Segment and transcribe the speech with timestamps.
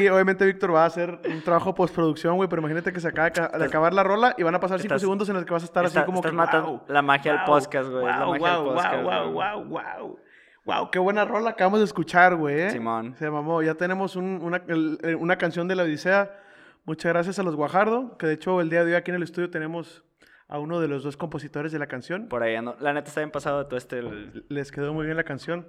[0.00, 3.26] Aquí, obviamente, Víctor va a hacer un trabajo postproducción, güey, pero imagínate que se acaba
[3.26, 5.44] de ca- de acabar la rola y van a pasar cinco estás- segundos en los
[5.44, 7.90] que vas a estar así como estás que, matando "Wow, la magia del wow, podcast,
[7.90, 8.04] güey.
[8.06, 10.18] la Wow, magia del wow, podcast, wow, wow, wow,
[10.64, 10.90] wow.
[10.90, 12.60] qué buena rola acabamos de escuchar, güey.
[12.60, 12.70] ¿eh?
[12.70, 13.14] Simón.
[13.18, 13.62] Se mamó.
[13.62, 16.40] Ya tenemos un- una, el- una canción de la Odisea.
[16.84, 19.22] Muchas gracias a los Guajardo, que de hecho el día de hoy aquí en el
[19.22, 20.04] estudio tenemos
[20.48, 22.28] a uno de los dos compositores de la canción.
[22.28, 22.76] Por ahí ando.
[22.80, 25.68] La neta está bien pasado de todo este el- Les quedó muy bien la canción.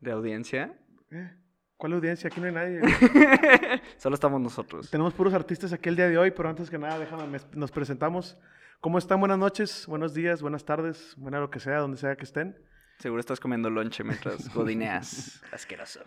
[0.00, 0.78] de audiencia.
[1.10, 1.30] Eh,
[1.80, 2.28] ¿Cuál audiencia?
[2.28, 2.80] Aquí no hay nadie.
[3.96, 4.90] Solo estamos nosotros.
[4.90, 7.70] Tenemos puros artistas aquí el día de hoy, pero antes que nada, déjame, me- nos
[7.70, 8.36] presentamos.
[8.82, 9.18] ¿Cómo están?
[9.18, 12.54] Buenas noches, buenos días, buenas tardes, buena lo que sea, donde sea que estén.
[12.98, 15.42] Seguro estás comiendo lonche mientras godineas.
[15.52, 16.00] Asqueroso.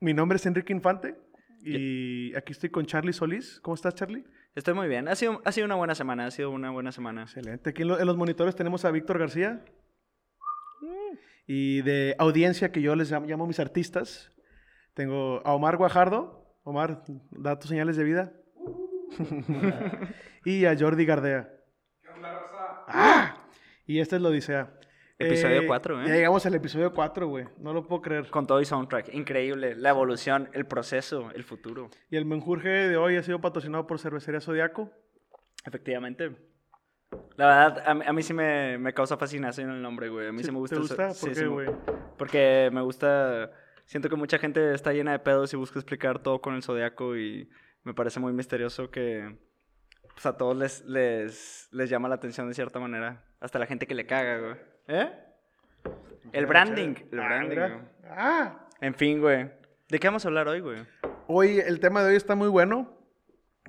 [0.00, 1.14] Mi nombre es Enrique Infante
[1.62, 3.60] y aquí estoy con Charlie Solís.
[3.60, 4.24] ¿Cómo estás, Charlie?
[4.54, 5.08] Estoy muy bien.
[5.08, 6.24] Ha sido, ha sido una buena semana.
[6.24, 7.24] Ha sido una buena semana.
[7.24, 7.68] Excelente.
[7.68, 9.62] Aquí en, lo- en los monitores tenemos a Víctor García.
[11.46, 14.30] Y de audiencia, que yo les llamo, llamo mis artistas,
[14.98, 16.44] tengo a Omar Guajardo.
[16.64, 18.32] Omar, da tus señales de vida.
[20.44, 21.48] y a Jordi Gardea.
[22.88, 23.46] ¡Ah!
[23.86, 24.74] Y esta es la Odisea.
[25.16, 26.08] Episodio cuatro, ¿eh?
[26.08, 27.44] Ya llegamos al episodio 4, güey.
[27.58, 28.28] No lo puedo creer.
[28.28, 29.14] Con todo y soundtrack.
[29.14, 29.76] Increíble.
[29.76, 31.90] La evolución, el proceso, el futuro.
[32.10, 34.90] Y el menjurje de hoy ha sido patrocinado por Cervecería Zodiaco.
[35.64, 36.36] Efectivamente.
[37.36, 40.28] La verdad, a mí, a mí sí me, me causa fascinación el nombre, güey.
[40.28, 40.76] A mí sí, ¿Sí- me gusta.
[40.76, 41.06] ¿Te gusta?
[41.08, 41.68] ¿Por sí qué, güey?
[42.16, 43.50] Porque me gusta.
[43.88, 47.16] Siento que mucha gente está llena de pedos y busca explicar todo con el zodiaco
[47.16, 47.48] y
[47.84, 49.38] me parece muy misterioso que
[50.12, 53.24] pues, a todos les, les, les llama la atención de cierta manera.
[53.40, 54.56] Hasta la gente que le caga, güey.
[54.88, 55.10] ¿Eh?
[56.32, 56.96] El branding.
[57.10, 57.72] El Ah, branding, güey.
[58.10, 58.68] Ah.
[58.82, 59.50] En fin, güey.
[59.88, 60.84] ¿De qué vamos a hablar hoy, güey?
[61.26, 62.94] Hoy el tema de hoy está muy bueno.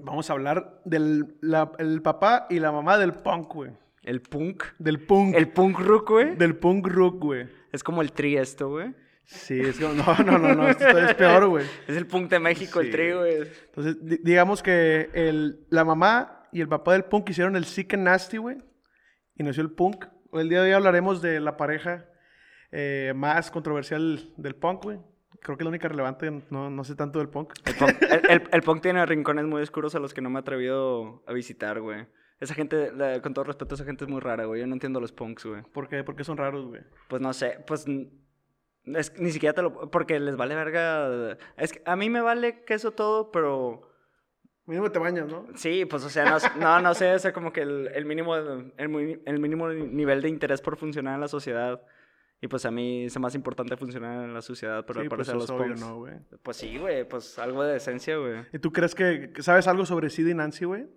[0.01, 3.71] Vamos a hablar del la- el papá y la mamá del punk, güey.
[4.03, 4.63] El punk.
[4.79, 5.33] Del punk.
[5.35, 6.35] El punk rock, güey.
[6.35, 7.47] Del punk rock, güey.
[7.71, 8.93] Es como el tri esto, güey.
[9.31, 11.63] Sí, es como, no, no, no, no, esto es peor, güey.
[11.87, 12.87] Es el punk de México, Sí.
[12.87, 13.35] el tri, güey.
[13.67, 17.93] Entonces, di- digamos que el, la mamá y el papá del punk hicieron el Sick
[17.93, 18.57] and Nasty, güey.
[19.35, 20.05] Y nació el punk.
[20.33, 22.05] El día de hoy hablaremos de la pareja
[22.71, 24.99] eh, más controversial del punk, güey.
[25.41, 27.53] Creo que es la única relevante, no, no sé tanto del punk.
[27.65, 30.39] El punk, el- el- el punk tiene rincones muy oscuros a los que no me
[30.39, 32.07] he atrevido a visitar, güey.
[32.39, 34.61] Esa gente, la- con todo respeto, esa gente es muy rara, güey.
[34.61, 35.61] Yo no entiendo los punks, güey.
[35.71, 36.03] ¿Por qué?
[36.03, 36.81] Porque son raros, güey.
[37.07, 37.85] Pues no sé, pues
[38.85, 39.89] es, ni siquiera te lo...
[39.91, 41.37] Porque les vale verga...
[41.57, 43.81] Es que a mí me vale queso todo, pero...
[44.65, 45.47] Mínimo te bañas, ¿no?
[45.55, 48.35] Sí, pues o sea, no, no, no sé, o sea, como que el, el mínimo,
[48.35, 51.81] el, el mínimo nivel de interés por funcionar en la sociedad.
[52.41, 55.27] Y pues a mí es más importante funcionar en la sociedad, pero sí, al pues
[55.27, 55.75] parecer es los obvio.
[55.75, 56.13] ¿no, güey?
[56.41, 58.45] Pues sí, güey, pues algo de decencia, güey.
[58.53, 60.87] ¿Y tú crees que que sabes algo sobre Sid y Nancy, güey?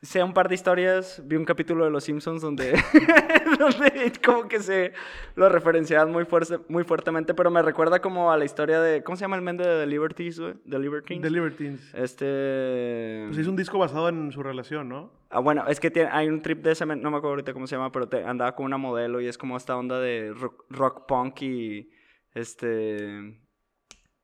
[0.00, 2.72] Sé un par de historias, vi un capítulo de Los Simpsons donde,
[3.58, 4.92] donde como que se
[5.34, 9.16] lo referenciaban muy, fuerte, muy fuertemente, pero me recuerda como a la historia de, ¿cómo
[9.16, 10.54] se llama el men de The Liberties, güey?
[10.70, 11.22] The Libertines.
[11.22, 11.94] The Libertines.
[11.94, 13.24] Este...
[13.26, 15.10] Pues hizo un disco basado en su relación, ¿no?
[15.30, 17.66] Ah, bueno, es que tiene- hay un trip de ese, no me acuerdo ahorita cómo
[17.66, 20.64] se llama, pero te- andaba con una modelo y es como esta onda de rock,
[20.70, 21.90] rock punk y,
[22.34, 23.36] este...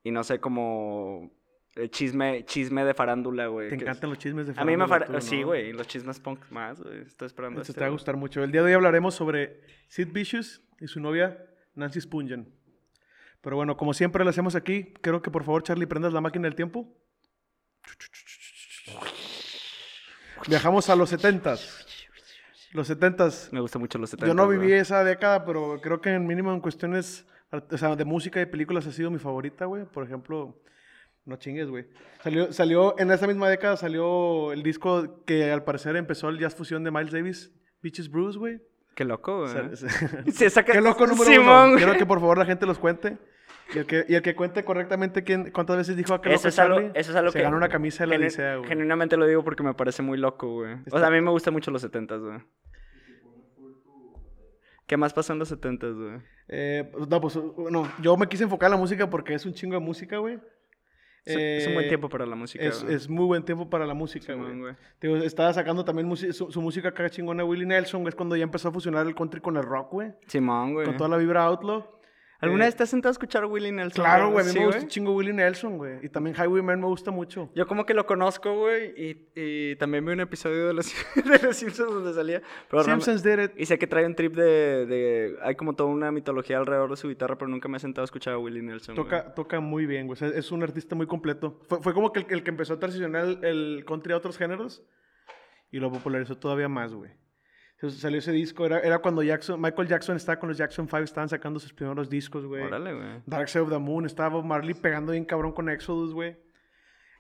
[0.04, 1.32] Y no sé, como...
[1.76, 3.68] eh, Chisme, chisme de farándula, güey.
[3.68, 5.48] Te encantan los chismes de A mí me farándula, tú, Sí, ¿no?
[5.48, 7.02] güey, los chismes punk más, güey.
[7.02, 8.42] Estoy esperando Eso este, te va a gustar mucho.
[8.42, 11.44] El día de hoy hablaremos sobre Sid Vicious y su novia
[11.74, 12.52] Nancy Spungen.
[13.40, 16.44] Pero bueno, como siempre lo hacemos aquí, creo que por favor, Charlie, prendas la máquina
[16.44, 16.88] del tiempo.
[20.48, 21.84] Viajamos a los 70s.
[22.72, 23.52] Los 70s.
[23.52, 24.26] Me gusta mucho los 70.
[24.26, 27.26] Yo no viví esa década, pero creo que en mínimo en cuestiones
[27.70, 29.84] o sea, de música y películas ha sido mi favorita, güey.
[29.84, 30.60] Por ejemplo,
[31.26, 31.86] no chingues, güey.
[32.22, 36.54] Salió, salió, en esa misma década salió el disco que al parecer empezó el jazz
[36.54, 38.60] fusión de Miles Davis, Beaches Bruce, güey.
[38.94, 39.76] Qué loco, güey.
[40.32, 40.72] Se saca...
[40.72, 41.76] Qué loco número Simón, uno.
[41.76, 43.18] Quiero que por favor la gente los cuente.
[43.74, 46.48] Y el que, y el que cuente correctamente quién, cuántas veces dijo a qué Eso
[46.48, 47.44] es algo, Charlie, eso es algo se que...
[47.44, 48.68] gana una camisa de la Odisea, güey.
[48.68, 50.76] Genuinamente lo digo porque me parece muy loco, güey.
[50.90, 52.38] O sea, a mí me gustan mucho los 70, güey.
[54.86, 56.20] ¿Qué más pasó en los 70, güey?
[56.48, 59.74] Eh, no, pues, no, yo me quise enfocar en la música porque es un chingo
[59.74, 60.38] de música, güey.
[61.24, 63.86] Es, es un buen Eh, tiempo para la música, Es, es muy buen tiempo para
[63.86, 64.58] la música, güey.
[64.58, 64.74] güey.
[64.98, 68.10] Te Digo, estaba sacando también su, su música acá chingona Willie Nelson, güey.
[68.10, 70.12] Es cuando ya empezó a fusionar el country con el rock, güey.
[70.26, 70.86] Simón, güey.
[70.86, 71.86] Con toda la vibra outlaw.
[72.40, 74.04] ¿Alguna Eh, vez te has sentado a escuchar a Willie Nelson?
[74.04, 74.44] Claro, güey.
[74.44, 76.04] A mí Sí, me gusta un chingo Willie Nelson, güey.
[76.04, 77.50] Y también Highwayman me gusta mucho.
[77.54, 81.38] Yo como que lo conozco, güey, y, y también vi un episodio de los, de
[81.46, 82.42] los Simpsons donde salía.
[82.68, 83.52] Pero Simpsons did it.
[83.56, 85.36] Y sé que trae un trip de, de...
[85.42, 88.06] Hay como toda una mitología alrededor de su guitarra, pero nunca me he sentado a
[88.06, 88.94] escuchar a Willie Nelson.
[88.94, 90.14] Toca, toca muy bien, güey.
[90.14, 91.60] O sea, es un artista muy completo.
[91.68, 94.36] Fue, fue como que el, el que empezó a transicionar el, el country a otros
[94.36, 94.84] géneros
[95.70, 97.10] y lo popularizó todavía más, güey.
[97.90, 101.28] Salió ese disco, era, era cuando Jackson, Michael Jackson estaba con los Jackson 5, estaban
[101.28, 102.62] sacando sus primeros discos, güey.
[102.62, 103.22] Órale, güey.
[103.26, 106.36] Dark Side of the Moon, estaba Bob Marley pegando bien cabrón con Exodus, güey.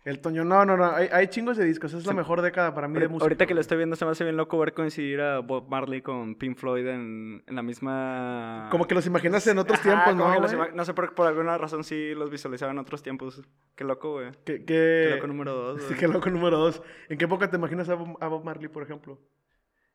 [0.04, 2.86] El Toño, no, no, no, hay, hay chingos de discos, es la mejor década para
[2.88, 3.24] mí de música.
[3.24, 6.02] Ahorita que lo estoy viendo se me hace bien loco ver coincidir a Bob Marley
[6.02, 8.68] con Pink Floyd en, en la misma...
[8.70, 10.38] Como que los imaginas en otros Ajá, tiempos, ¿no?
[10.40, 13.40] los ima- no sé, por, por alguna razón sí los visualizaba en otros tiempos.
[13.74, 14.26] Qué loco, güey.
[14.44, 15.12] Qué que...
[15.14, 16.00] loco número dos, Sí, güey.
[16.00, 16.82] qué loco número dos.
[17.08, 19.18] ¿En qué época te imaginas a Bob, a Bob Marley, por ejemplo?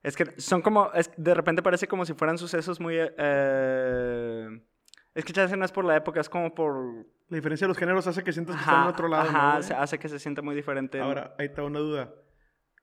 [0.04, 0.92] Es que son como...
[0.94, 2.96] es- de repente parece como si fueran sucesos muy...
[2.98, 4.60] eh,
[5.16, 7.06] es que chance no es por la época, es como por...
[7.30, 9.62] La diferencia de los géneros hace que sientas que están en otro lado, ¿no, ajá,
[9.62, 11.00] se- hace que se sienta muy diferente.
[11.00, 12.12] Ahora, ahí va una duda.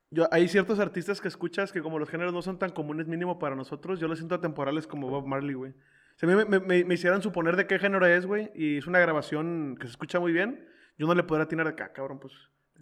[0.09, 3.39] Yo, hay ciertos artistas que escuchas que como los géneros no son tan comunes mínimo
[3.39, 5.73] para nosotros, yo los siento atemporales como Bob Marley, güey.
[6.15, 8.77] Si a mí me, me- me- me hicieran suponer de qué género es, güey, y
[8.77, 10.65] es una grabación que se escucha muy bien,
[10.97, 12.33] yo no le podría atinar de acá, cabrón, pues.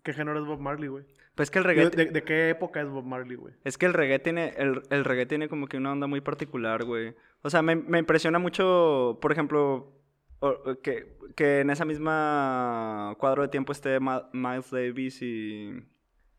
[0.04, 1.06] ¿Qué género es Bob Marley, güey?
[1.36, 1.90] Pues que el ¿De, reggae...
[1.90, 3.54] de- de qué época es Bob Marley, güey?
[3.64, 6.84] Es que el reggae tiene, el, el reggae tiene como que una onda muy particular,
[6.86, 7.14] güey.
[7.42, 9.92] O sea, me, me impresiona mucho, por ejemplo,
[10.82, 15.72] que, que en esa misma cuadro de tiempo esté Ma- Miles Davis y,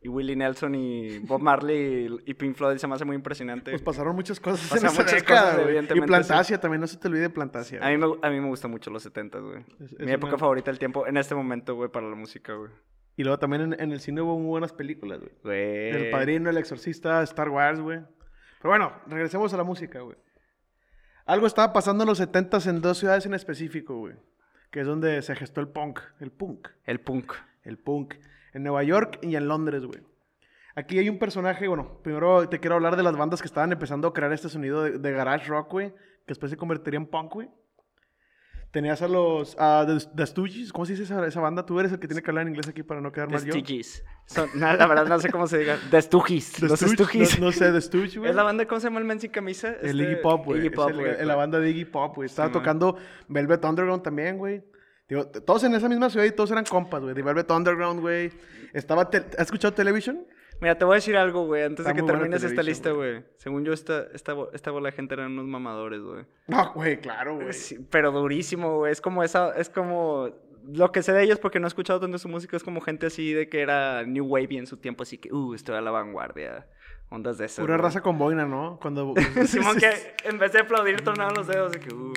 [0.00, 2.78] y Willie Nelson y Bob Marley y, y Pink Floyd.
[2.78, 3.70] Se me hace muy impresionante.
[3.72, 5.78] Pues pasaron muchas cosas en esa muchas década, cosas, güey.
[5.98, 7.80] Y Plantasia, también no se te olvide Plantasia.
[7.86, 9.64] a, mí me, a mí me gustan mucho los 70, güey.
[9.98, 12.70] Mi época una- favorita del tiempo en este momento, güey, para la música, güey.
[13.16, 15.32] Y luego también en, en el cine hubo muy buenas películas, güey.
[15.42, 15.90] Güey.
[15.90, 18.00] El Padrino, El Exorcista, Star Wars, güey.
[18.60, 20.16] Pero bueno, regresemos a la música, güey.
[21.24, 24.14] Algo estaba pasando en los 70s en dos ciudades en específico, güey.
[24.70, 26.00] Que es donde se gestó el punk.
[26.20, 26.68] El punk.
[26.84, 27.32] El punk.
[27.62, 28.14] El punk.
[28.52, 30.00] En Nueva York y en Londres, güey.
[30.74, 34.08] Aquí hay un personaje, bueno, primero te quiero hablar de las bandas que estaban empezando
[34.08, 35.90] a crear este sonido de, de garage rock, güey.
[35.90, 37.48] Que después se convertiría en punk, güey.
[38.76, 39.56] Tenías a los...
[39.58, 40.70] a The, The Stooges.
[40.70, 41.64] ¿Cómo se dice esa, esa banda?
[41.64, 43.44] Tú eres el que tiene que hablar en inglés aquí para no quedar The mal
[43.46, 43.52] yo.
[43.54, 44.04] Stooges.
[44.26, 45.78] Son- no, la verdad no sé cómo se diga.
[45.90, 46.52] The Stooges.
[46.52, 46.92] The Los Stooges,
[47.30, 47.40] Stooges.
[47.40, 48.28] No, no sé, The Stooges, güey.
[48.28, 49.68] ¿Es la banda, cómo se llama el men sin camisa?
[49.80, 50.60] El Este, Iggy Pop, güey.
[50.60, 51.24] Iggy Pop, güey.
[51.24, 52.26] la banda de Iggy Pop, güey.
[52.26, 52.62] Estaba Sí, man.
[52.62, 52.96] tocando
[53.28, 54.62] Velvet Underground también, güey.
[55.08, 57.14] Digo, todos en esa misma ciudad y todos eran compas, güey.
[57.14, 58.30] De Velvet Underground, güey.
[58.74, 59.08] Estaba...
[59.38, 60.26] ¿Has escuchado Television?
[60.60, 63.24] Mira, te voy a decir algo, güey, antes Está de que termines esta lista, güey.
[63.36, 66.24] Según yo, esta, esta, esta bola de gente eran unos mamadores, güey.
[66.46, 67.52] No, güey, claro, güey.
[67.52, 68.92] Sí, pero durísimo, güey.
[68.92, 70.30] Es como esa, es como...
[70.68, 73.06] Lo que sé de ellos, porque no he escuchado tanto su música, es como gente
[73.06, 75.92] así de que era New Wave en su tiempo, así que, uh, estoy a la
[75.92, 76.66] vanguardia.
[77.08, 77.62] Ondas de esas.
[77.62, 77.84] Pura güey.
[77.84, 78.78] raza con boina, ¿no?
[78.82, 79.14] Cuando...
[79.46, 79.90] Simón que
[80.24, 82.12] en vez de aplaudir tronaban los dedos, de que, uh.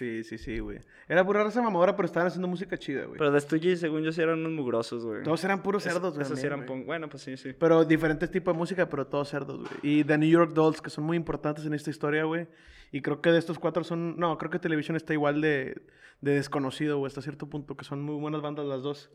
[0.00, 0.78] Sí, sí, sí, güey.
[1.06, 3.18] Era pura raza mamadora, pero estaban haciendo música chida, güey.
[3.18, 5.22] Pero de Stooges, según yo, sí eran unos mugrosos, güey.
[5.22, 6.24] Todos eran puros cerdos, güey.
[6.24, 6.86] Esos sí eran punk.
[6.86, 7.52] Bueno, pues sí, sí.
[7.52, 9.70] Pero diferentes tipos de música, pero todos cerdos, güey.
[9.82, 12.48] Y The New York Dolls, que son muy importantes en esta historia, güey.
[12.92, 14.18] Y creo que de estos cuatro son...
[14.18, 15.82] No, creo que Television está igual de,
[16.22, 19.10] de desconocido, güey, hasta cierto punto, que son muy buenas bandas las dos.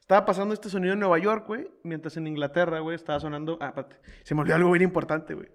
[0.00, 3.58] Estaba pasando este sonido en Nueva York, güey, mientras en Inglaterra, güey, estaba sonando...
[3.60, 3.96] Ah, espérate.
[4.22, 5.48] Se me olvidó algo bien importante, güey.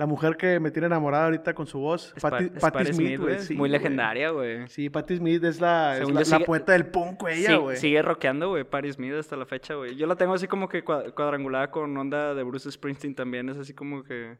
[0.00, 3.20] La mujer que me tiene enamorada ahorita con su voz, Spa- Patti, Patti Patti Smith,
[3.20, 3.38] güey.
[3.40, 4.66] sí, Muy legendaria, güey.
[4.68, 7.50] Sí, Patti Smith es la, es la, yo la sigue- poeta del punk, güey, ella,
[7.50, 7.76] Sí, güey.
[7.76, 9.96] sigue rockeando, güey, Paris Smith hasta la fecha, güey.
[9.96, 13.50] Yo la tengo así como que cua- cuadrangulada con onda de Bruce Springsteen también.
[13.50, 14.38] Es así como que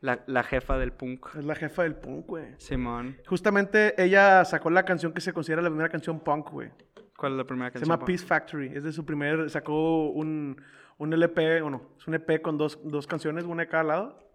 [0.00, 1.26] la, la jefa del punk.
[1.36, 2.44] Es la jefa del punk, güey.
[2.58, 3.16] Simón.
[3.26, 6.70] Justamente ella sacó la canción que se considera la primera canción punk, güey.
[7.16, 7.88] ¿Cuál es la primera Se canción?
[7.88, 8.06] llama pa?
[8.06, 8.70] Peace Factory.
[8.72, 9.50] Es de su primer.
[9.50, 10.62] Sacó un,
[10.96, 14.29] un LP, bueno, es un EP con dos, dos canciones, una de cada lado.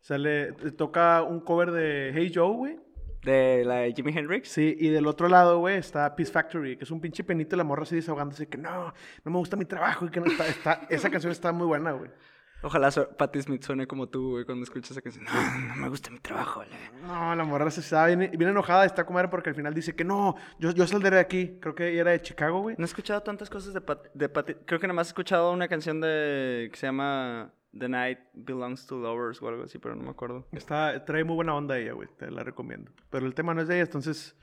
[0.00, 2.80] Sale, toca un cover de Hey Joe, güey.
[3.22, 4.48] De la de Jimi Hendrix.
[4.48, 7.58] Sí, y del otro lado, güey, está Peace Factory, que es un pinche penito de
[7.58, 10.46] la morra así desahogándose, que no, no me gusta mi trabajo y que no está,
[10.46, 12.10] está esa canción está muy buena, güey.
[12.62, 15.24] Ojalá so- Patti Smith suene como tú, güey, cuando escuchas esa canción.
[15.24, 16.68] No, no me gusta mi trabajo, güey.
[17.06, 19.94] No, la morra se está bien, bien enojada, está como era porque al final dice
[19.94, 21.58] que no, yo, yo saldré de aquí.
[21.60, 22.76] Creo que era de Chicago, güey.
[22.78, 24.54] No he escuchado tantas cosas de, Pat- de Patti.
[24.66, 28.86] Creo que nada más he escuchado una canción de que se llama The Night Belongs
[28.86, 30.46] to Lovers o algo así, pero no me acuerdo.
[30.52, 32.08] Está, trae muy buena onda ella, güey.
[32.18, 32.90] Te la recomiendo.
[33.10, 34.36] Pero el tema no es de ella, entonces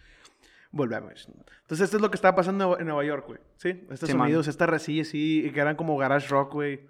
[0.72, 1.28] volvemos.
[1.28, 3.40] Entonces, esto es lo que estaba pasando en Nueva York, güey.
[3.58, 3.70] ¿Sí?
[3.90, 6.88] Estos Sí, sonidos, estas resillas, sí, y que eran como garage rock, güey.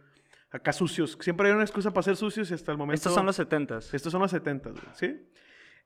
[0.51, 1.17] Acá sucios.
[1.21, 2.95] Siempre hay una excusa para ser sucios y hasta el momento.
[2.95, 3.93] Estos son los setentas.
[3.93, 4.81] Estos son los 70, güey.
[4.93, 5.27] ¿Sí?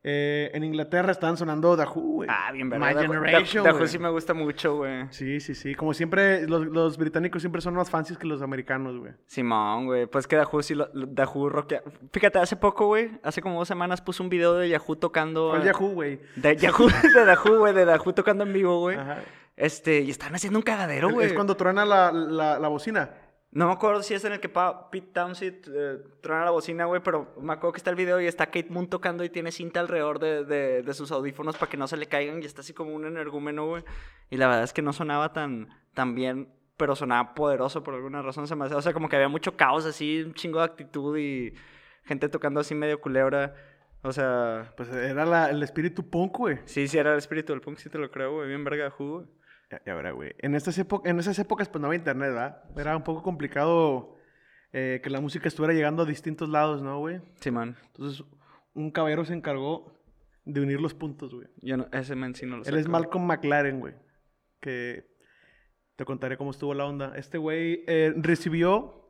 [0.03, 2.29] Eh, en Inglaterra estaban sonando The Who, güey.
[2.31, 3.01] Ah, bien My verdad.
[3.01, 3.87] The Who- Generation, The Who güey.
[3.87, 5.05] sí me gusta mucho, güey.
[5.11, 5.75] Sí, sí, sí.
[5.75, 9.13] Como siempre, los, los británicos siempre son más fancies que los americanos, güey.
[9.27, 10.07] Simón, güey.
[10.07, 11.83] Pues que The Who sí lo, The Who rockea.
[12.11, 15.49] Fíjate, hace poco, güey, hace como dos semanas puse un video de Yahoo tocando.
[15.51, 16.19] ¿Cuál Yahoo, güey?
[16.35, 18.97] De Yahoo, de The Who, güey, de The Who tocando en vivo, güey.
[18.97, 19.19] Ajá.
[19.55, 21.27] Este, y están haciendo un cagadero, güey.
[21.27, 23.11] Es cuando truena la, la, la bocina.
[23.53, 27.01] No me acuerdo si es en el que Pete Townshend eh, truena la bocina, güey,
[27.03, 29.81] pero me acuerdo que está el video y está Kate Moon tocando y tiene cinta
[29.81, 32.73] alrededor de, de- de sus audífonos para que no se le caigan y está así
[32.73, 33.83] como un energúmeno, güey.
[34.29, 38.21] Y la verdad es que no sonaba tan, tan bien, pero sonaba poderoso por alguna
[38.21, 38.47] razón.
[38.47, 41.17] Se me hace, o sea, como que había mucho caos así, un chingo de actitud
[41.17, 41.53] y
[42.05, 43.53] gente tocando así medio culebra.
[44.01, 46.59] O sea, Pues era la- el espíritu punk, güey.
[46.63, 48.47] sí, sí era el espíritu del punk, sí te lo creo, güey.
[48.47, 49.25] Bien verga de jugo.
[49.71, 50.33] Ya, ya verá, güey.
[50.39, 52.63] En, estas en esas épocas, pues no había internet, ¿verdad?
[52.75, 54.17] Era un poco complicado
[54.73, 57.21] eh, que la música estuviera llegando a distintos lados, ¿no, güey?
[57.39, 57.77] Sí, man.
[57.87, 58.23] Entonces,
[58.73, 59.93] un caballero se encargó
[60.43, 61.47] de unir los puntos, güey.
[61.61, 62.71] Yo no, ese men sí no lo sé.
[62.71, 63.93] Él es Malcolm McLaren, güey.
[64.59, 65.09] Que
[65.95, 67.13] te contaré cómo estuvo la onda.
[67.15, 69.01] Este güey eh, recibió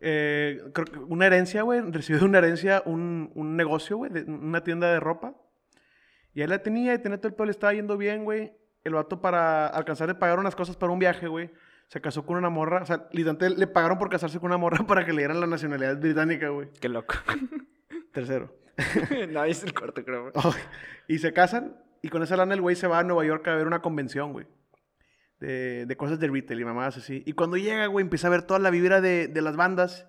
[0.00, 1.80] eh, creo que una herencia, güey.
[1.80, 5.34] Recibió de una herencia un, un negocio, güey, una tienda de ropa.
[6.34, 8.52] Y él la tenía y tenía todo el le estaba yendo bien, güey.
[8.88, 11.50] El vato para alcanzar a pagar unas cosas para un viaje, güey.
[11.86, 12.82] Se casó con una morra.
[12.82, 15.46] O sea, literalmente le pagaron por casarse con una morra para que le dieran la
[15.46, 16.68] nacionalidad británica, güey.
[16.80, 17.14] Qué loco.
[18.12, 18.54] Tercero.
[19.30, 20.30] no, es el cuarto, creo.
[20.30, 20.32] güey.
[20.34, 20.54] Oh,
[21.06, 23.54] y se casan y con esa lana el güey se va a Nueva York a
[23.54, 24.46] ver una convención, güey.
[25.40, 27.22] De, de cosas de retail y mamadas así.
[27.24, 30.06] Y cuando llega, güey, empieza a ver toda la vibra de, de las bandas.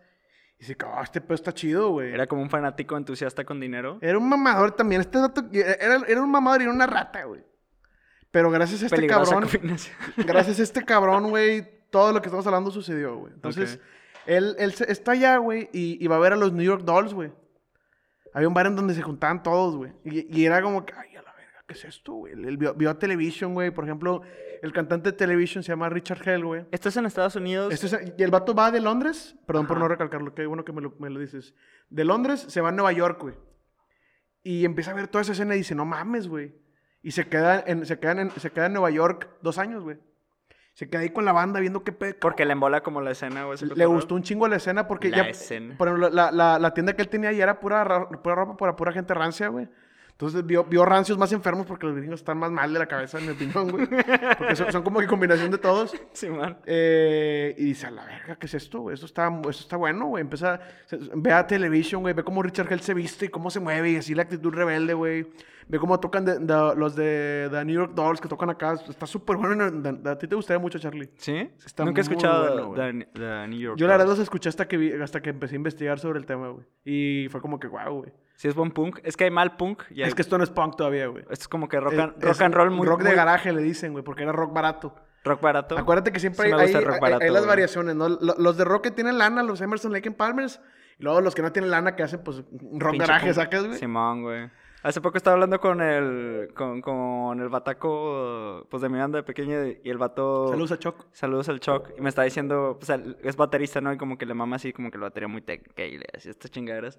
[0.58, 2.14] Y dice, oh, este pedo está chido, güey.
[2.14, 4.00] Era como un fanático entusiasta con dinero.
[4.02, 5.02] Era un mamador también.
[5.02, 7.42] Este dato, era, era un mamador y era una rata, güey.
[8.32, 9.50] Pero gracias a este Peligrosa cabrón,
[10.18, 13.34] gracias a este cabrón, güey, todo lo que estamos hablando sucedió, güey.
[13.34, 13.80] Entonces,
[14.28, 17.14] él, él está allá, güey, y, y va a ver a los New York Dolls,
[17.14, 17.32] güey.
[18.34, 19.94] Había un bar en donde se juntaban todos, güey.
[20.04, 22.34] Y, y era como que, ay, a la verga, ¿qué es esto, güey?
[22.34, 23.72] Él vio, vio a Television, güey.
[23.72, 24.22] Por ejemplo,
[24.62, 26.66] el cantante de Television se llama Richard Hell, güey.
[26.72, 27.74] Esto es en Estados Unidos.
[27.74, 30.72] Este es- y el vato va de Londres, perdón por no recalcarlo, qué bueno que
[30.74, 31.56] me lo, me lo dices.
[31.90, 33.34] De Londres se va a Nueva York, güey.
[34.44, 36.54] Y empieza a ver toda esa escena y dice, no mames, güey.
[37.02, 39.98] Y se queda en, se queda en, se queda en Nueva York dos años, güey.
[40.74, 42.16] Se queda ahí con la banda viendo qué pedo.
[42.22, 43.58] Porque le embola como la escena, güey.
[43.76, 45.24] Le gustó un chingo la escena porque La ya...
[45.30, 45.76] escena.
[45.78, 48.56] Por ejemplo, la, la- la tienda que él tenía ya era pura, ra- pura ropa
[48.58, 49.68] para pura gente rancia, güey.
[50.12, 53.20] Entonces vio, vio rancios más enfermos porque los gringos están más mal de la cabeza,
[53.20, 53.88] en mi opinión, güey.
[54.38, 55.94] Porque son, son como que combinación de todos.
[56.14, 56.58] Sí, man.
[56.66, 58.82] Eh, y dice, a la verga, ¿qué es esto?
[58.82, 58.94] güey?
[58.96, 60.22] Esto está, esto está bueno, güey.
[60.22, 62.14] Empieza, se- ve a televisión, güey.
[62.14, 64.94] Ve cómo Richard Hell se viste y cómo se mueve y así la actitud rebelde,
[64.94, 65.28] güey.
[65.70, 68.74] Ve cómo tocan de- de- los de, de New York Dolls que tocan acá.
[68.74, 69.66] Está súper bueno.
[70.10, 71.12] A ti te gustaría mucho, Charlie.
[71.18, 71.50] ¿Sí?
[71.64, 72.84] Está Nunca he escuchado bueno,
[73.14, 73.78] de, New York.
[73.78, 76.26] Yo la verdad los escuché hasta que, vi- hasta que empecé a investigar sobre el
[76.26, 76.66] tema, güey.
[76.84, 78.12] Y fue como que, wow, güey.
[78.36, 79.00] Si es buen punk.
[79.04, 79.84] Es que hay mal punk.
[79.92, 81.22] Y hay- Es que esto no es punk todavía, güey.
[81.30, 82.88] Esto es como que rock Es- rock and roll muy...
[82.88, 84.96] Rock de muy- garaje le dicen, güey, porque era rock barato.
[85.24, 85.78] Rock barato.
[85.78, 88.10] Acuérdate que siempre Sí hay, rock barato, las variaciones, ¿no?
[88.10, 90.60] Lo- Los de rock que tienen lana, los Emerson, Lake and Palmers,
[90.98, 93.36] y luego los que no tienen lana que hacen, pues, rock Pinche garaje, punk.
[93.36, 93.78] ¿sacas, güey?
[93.78, 94.50] Simón, güey.
[94.82, 96.52] Hace poco estaba hablando con el...
[96.56, 99.66] Con, con el bataco, pues, de mi banda de pequeño.
[99.68, 100.50] Y el vato...
[100.50, 101.06] Saludos a Choc.
[101.12, 101.90] Saludos al Choc.
[101.98, 103.92] Y me está diciendo, pues él es baterista, ¿no?
[103.92, 106.30] Y como que le mama así, como que la batería muy técnica y le así
[106.30, 106.98] estas chingaderas.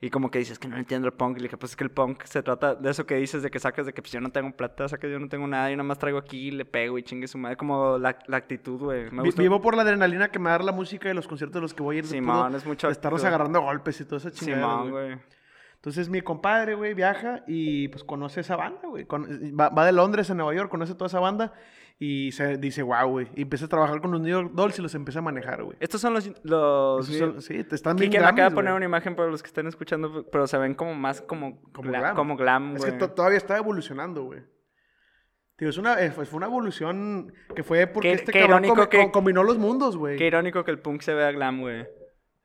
[0.00, 1.36] Y como que dices que no entiendo el punk.
[1.36, 3.50] Y le dije, pues es que el punk se trata de eso que dices, de
[3.50, 5.76] que sacas de que pues yo no tengo plata, sacas yo no tengo nada, y
[5.76, 7.56] nada más traigo aquí y le pego y chingue su madre.
[7.56, 9.10] Como la, la actitud, güey.
[9.10, 9.40] Me gusta.
[9.40, 11.82] Vivo por la adrenalina que me da la música y los conciertos de los que
[11.82, 12.06] voy a ir.
[12.06, 15.18] Simón, es mucho estarnos agarrando golpes y toda esa chingada, Simón, güey.
[15.84, 19.04] Entonces mi compadre, güey, viaja y pues conoce esa banda, güey.
[19.04, 21.52] Va, va de Londres a Nueva York, conoce toda esa banda
[21.98, 23.28] y se dice, wow, güey.
[23.36, 25.76] Y empieza a trabajar con los New York Dolls y los empieza a manejar, güey.
[25.80, 26.32] Estos son los...
[26.42, 29.48] los son- Sí, te están Kike me acaba de poner una imagen para los que
[29.48, 32.16] estén escuchando, pero se ven como más como, Como gla- glam.
[32.16, 34.40] como glam, Es que to- todavía está evolucionando, güey.
[35.56, 39.04] Tío, es una, eh, fue una evolución que fue porque Qué- este qué cabrón que-
[39.04, 40.16] co- combinó los mundos, güey.
[40.16, 41.86] Qué irónico que el punk se vea glam, güey.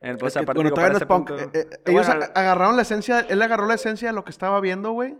[0.00, 1.28] El- Pues, Es que, bueno, digo, todavía no es punk.
[1.28, 4.30] punto- Eh, eh, ellos Bueno, agarraron la esencia, él agarró la esencia de lo que
[4.30, 5.16] estaba viendo, güey.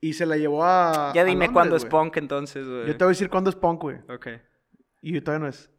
[0.00, 1.12] Y se la llevó a.
[1.14, 2.86] Ya a dime Londres, cuándo es punk entonces, güey.
[2.86, 3.96] Yo te voy a decir cuándo es punk, güey.
[4.08, 4.28] Ok.
[5.02, 5.70] Y todavía no es.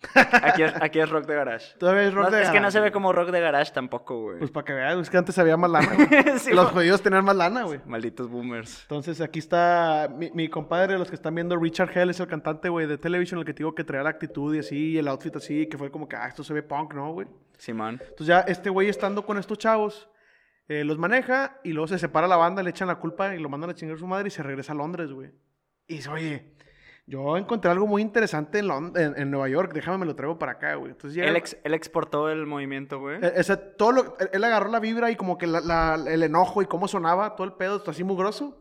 [0.44, 1.78] Aquí es, aquí es rock de garage.
[1.78, 3.72] Todavía es rock No, de es que no garage, se ve como rock de garage
[3.72, 4.40] tampoco, güey.
[4.40, 5.90] Pues para que veas, es que antes había más lana.
[6.40, 7.80] Sí, Los judíos tenían más lana, güey.
[7.86, 8.82] Malditos boomers.
[8.84, 12.70] Entonces aquí está mi, mi compadre, los que están viendo, Richard Hell es el cantante,
[12.70, 15.08] güey, de Television, el que te digo que traía la actitud y así, y el
[15.08, 17.28] outfit así, que fue como que, ah, esto se ve punk, ¿no, güey?
[17.62, 18.00] Simón.
[18.01, 20.10] Entonces ya este güey estando con estos chavos,
[20.68, 23.50] eh, los maneja y luego se separa la banda, le echan la culpa y lo
[23.50, 25.30] mandan a chingar a su madre y se regresa a Londres, güey.
[25.88, 26.56] Y dice, oye,
[27.06, 30.39] yo encontré algo muy interesante en, Lond- en, en Nueva York, déjame me lo traigo
[30.39, 30.91] para acá, güey.
[30.91, 31.27] Entonces llega...
[31.30, 33.18] Él, ex- él exportó el movimiento, güey.
[33.24, 36.62] Eh, ese, todo lo- él- agarró la vibra y como que la- la- el enojo
[36.63, 38.58] y cómo sonaba, todo el pedo, está así muy grosso.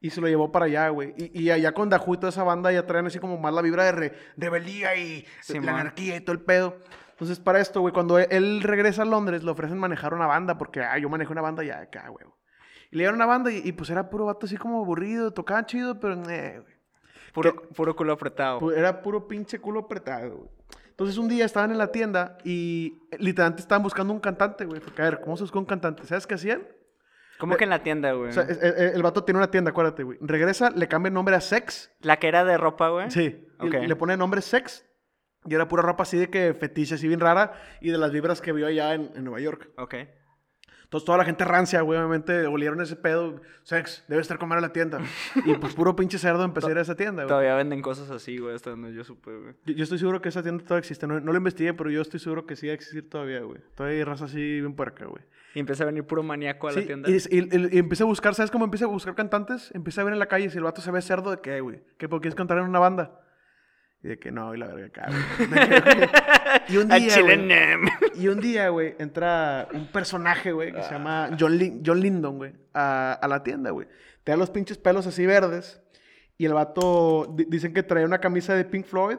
[0.00, 1.14] Y se lo llevó para allá, güey.
[1.16, 1.88] Y, y allá con
[2.18, 5.66] toda esa banda ya traen así como más la vibra de re- rebeldía y Simón.
[5.66, 6.76] la anarquía y todo el pedo.
[7.14, 10.80] Entonces, para esto, güey, cuando él, regresa a Londres, le ofrecen manejar una banda porque,
[10.82, 12.26] ah, yo manejo una banda ya acá, güey.
[12.90, 15.64] Y le dieron una banda y, y, pues era puro vato así como aburrido, tocaba
[15.66, 16.74] chido, pero, eh, güey.
[17.32, 18.72] Puro, puro culo apretado.
[18.72, 20.50] Era puro pinche culo apretado, güey.
[20.90, 24.80] Entonces un día estaban en la tienda y eh, literalmente estaban buscando un cantante, güey.
[24.80, 26.04] Porque, A ver, ¿cómo se buscó un cantante?
[26.06, 26.62] ¿Sabes qué hacían?
[27.38, 28.30] ¿Cómo que en la tienda, güey?
[28.30, 30.18] O sea, es- eh, el vato tiene una tienda, acuérdate, güey.
[30.20, 31.90] Regresa, le cambia el nombre a Sex.
[32.00, 33.10] La que era de ropa, güey.
[33.10, 33.44] Sí.
[33.60, 33.74] y Ok.
[33.88, 34.84] le pone el nombre Sex.
[35.46, 37.52] Y era pura ropa así de que fetiche, así bien rara.
[37.80, 39.70] Y de las vibras que vio allá en, en Nueva York.
[39.76, 39.94] Ok.
[40.84, 43.40] Entonces toda la gente rancia, güey, obviamente, olieron ese pedo.
[43.64, 45.00] Sex, debe estar comer a la tienda.
[45.44, 47.28] y pues puro pinche cerdo empecé a ir a esa tienda, güey.
[47.28, 49.54] Todavía venden cosas así, güey, hasta donde yo supe, güey.
[49.64, 51.06] Yo, yo estoy seguro que esa tienda todavía existe.
[51.08, 53.60] No, no lo investigué, pero yo estoy seguro que sí va a existir todavía, güey.
[53.74, 55.24] Todavía hay raza así bien puerca, güey.
[55.54, 57.10] Y empieza a venir puro maníaco a la tienda.
[57.10, 59.72] y, y, y- y empieza a buscar, ¿sabes cómo empieza a buscar cantantes?
[59.74, 61.82] Empieza a ver en la calle si el vato se ve cerdo de qué, güey.
[61.98, 63.20] Que porque quieres cantar en una banda.
[64.04, 66.08] Y de que no, y la verga acá, güey.
[66.68, 67.86] Y un día, nem.
[68.14, 72.36] y un día, güey, entra un personaje, güey, que se llama John, Lin- John Lindon,
[72.36, 73.88] güey, a, a la tienda, güey.
[74.22, 75.80] Te da los pinches pelos así verdes.
[76.36, 79.16] Y el vato, di- dicen que traía una camisa de Pink Floyd.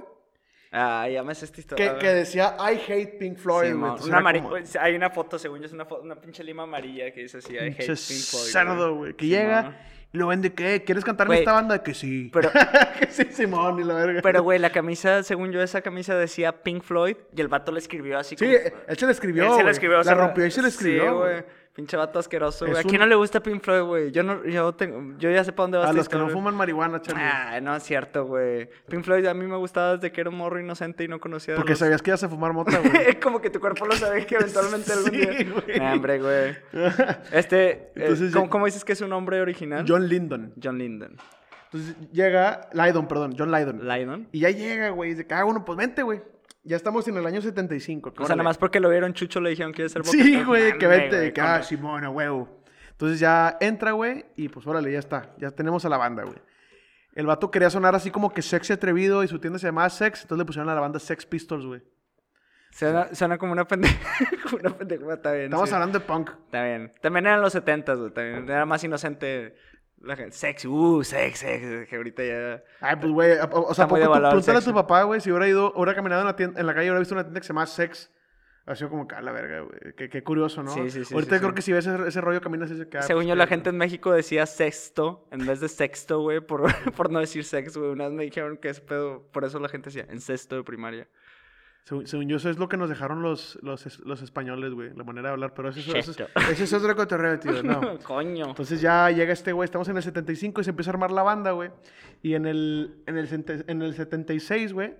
[0.72, 1.94] Ah, ya me esta historia.
[1.94, 5.60] Que, que decía, I hate Pink Floyd, Sí, Entonces una como, Hay una foto, según
[5.62, 8.52] yo, es una, una pinche lima amarilla que dice así, I hate pinche Pink Floyd.
[8.52, 9.14] cerdo, güey.
[9.16, 9.78] Que Sí, llega.
[10.16, 10.82] Y lo vende, ¿qué?
[10.86, 11.84] ¿Quieres cantar en esta banda?
[11.84, 12.30] Que sí.
[12.32, 12.50] Pero,
[13.00, 14.22] que sí, Simón, y la verga.
[14.24, 17.80] pero, güey, la camisa, según yo, esa camisa decía Pink Floyd y el vato le
[17.80, 18.58] escribió así Sí, como...
[18.88, 20.02] él se la escribió, Él se la escribió.
[20.04, 21.44] La rompió y se la sí, escribió, güey.
[21.76, 22.80] Pinche vato asqueroso, güey.
[22.80, 24.12] Es ¿A quién un- no le gusta Pink Floyd, güey?
[24.14, 26.30] Yo, no, yo, tengo, yo ya sé para dónde va A esta los que no
[26.30, 27.22] fuman marihuana, Charlie.
[27.22, 28.70] Ah, no es cierto, güey.
[28.88, 31.56] Pink Floyd a mí me gustaba desde que era un morro inocente y no conocía
[31.56, 33.20] Porque los- sabías que ibas a fumar mota, güey.
[33.20, 35.52] Como que tu cuerpo lo sabe que eventualmente algún Sí, día...
[35.52, 35.80] güey.
[35.80, 36.56] Nah, hombre, güey.
[37.34, 39.84] Este, eh, Entonces ¿cómo, dices que es su nombre original?
[39.86, 40.54] John Lindon.
[40.64, 41.18] John Linden.
[41.74, 43.86] Entonces llega, Lydon, perdón, John Lydon.
[43.86, 44.28] Lydon.
[44.32, 45.12] Y ya llega, güey.
[45.12, 46.22] y Dice, ah, bueno, pues vente, güey.
[46.66, 48.14] Ya estamos en el año 75.
[48.18, 50.78] O sea, nada más porque lo vieron Chucho le dijeron que ser Boca Sí, güey,
[50.78, 51.16] que vente.
[51.16, 52.50] güey, que, ah, Simón, a huevo.
[52.90, 55.36] Entonces ya entra, güey, y pues órale, ya está.
[55.38, 56.38] Ya tenemos a la banda, güey.
[57.14, 60.24] El vato quería sonar así como que sexy atrevido y su tienda se llamaba Sex,
[60.24, 61.82] entonces le pusieron a la banda Sex Pistols, güey.
[62.72, 63.96] Suena, suena como una pendeja.
[64.44, 65.46] como una pendeja, está bien.
[65.46, 65.76] Estamos sí.
[65.76, 66.32] hablando de punk.
[66.32, 66.92] Está bien.
[67.02, 68.12] También eran los 70 güey.
[68.12, 69.56] También era más inocente.
[70.02, 70.36] La gente.
[70.36, 71.88] Sex, uh, sex, sex.
[71.90, 72.64] Que ahorita ya.
[72.80, 74.70] Ay, pues, güey, o, o sea, pregúntale a sexo.
[74.70, 77.00] tu papá, güey, si hubiera ido, hubiera caminado en la, tienda- en la calle, hubiera
[77.00, 78.12] visto una tienda que se llama Sex.
[78.68, 79.94] Ha sido como que, la verga, güey.
[79.96, 80.72] Qué, qué curioso, ¿no?
[80.72, 81.56] Sí, sí, sí, Ahorita sí, creo sí.
[81.56, 83.04] que si ves ese, ese rollo, caminas y se queda.
[83.04, 86.64] Según pues, yo, la gente en México decía sexto en vez de sexto, güey, por,
[86.96, 87.92] por no decir sex, güey.
[87.92, 89.28] Una vez me dijeron que es pedo.
[89.32, 91.08] Por eso la gente decía en sexto de primaria.
[91.86, 95.04] Según, según yo, eso es lo que nos dejaron los, los, los españoles, güey, la
[95.04, 95.54] manera de hablar.
[95.54, 96.40] Pero eso, es- eso, es- Cheto.
[96.52, 98.00] ese es otro cotorreo, tío, no.
[98.00, 98.48] Coño.
[98.48, 101.22] Entonces ya llega este güey, estamos en el 75 y se empieza a armar la
[101.22, 101.70] banda, güey.
[102.24, 104.96] Y en el, en el, en el 76, güey,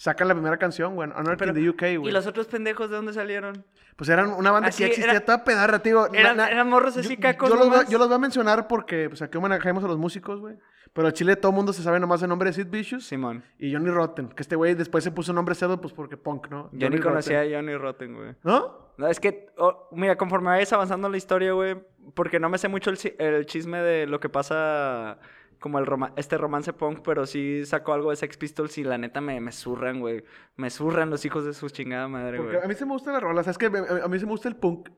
[0.00, 2.08] sacan la primera canción, güey, Anarchy Pero- in the UK, güey.
[2.08, 3.66] ¿Y los otros pendejos de dónde salieron?
[3.96, 6.08] Pues eran una banda Así que ya existía era- toda pedarra, tío.
[6.08, 7.90] Na- Eran, na- eran morros así yo, cacos yo los, voy, nomás.
[7.90, 10.56] yo los voy a mencionar porque, pues, aquí homenajemos a los músicos, güey.
[10.94, 13.44] Pero a Chile todo el mundo se sabe nomás el nombre de Sid Vicious Simón.
[13.58, 14.30] y Johnny Rotten.
[14.30, 16.70] Que este güey después se puso nombre cerdo, pues, porque punk, ¿no?
[16.72, 17.54] Yo Johnny ni conocía Rotten.
[17.54, 18.34] a Johnny Rotten, güey.
[18.42, 18.90] ¿No?
[18.96, 21.76] No, es que, oh, mira, conforme vayas avanzando en la historia, güey,
[22.14, 25.18] porque no me sé mucho el chisme de lo que pasa,
[25.60, 28.98] como el roma- este romance punk, pero sí sacó algo de Sex Pistols y la
[28.98, 30.24] neta me, me zurran, güey.
[30.56, 32.56] Me zurran los hijos de su chingada madre, güey.
[32.64, 33.42] a mí se me gusta la rola.
[33.42, 34.88] O sea, es que a mí se me gusta el punk.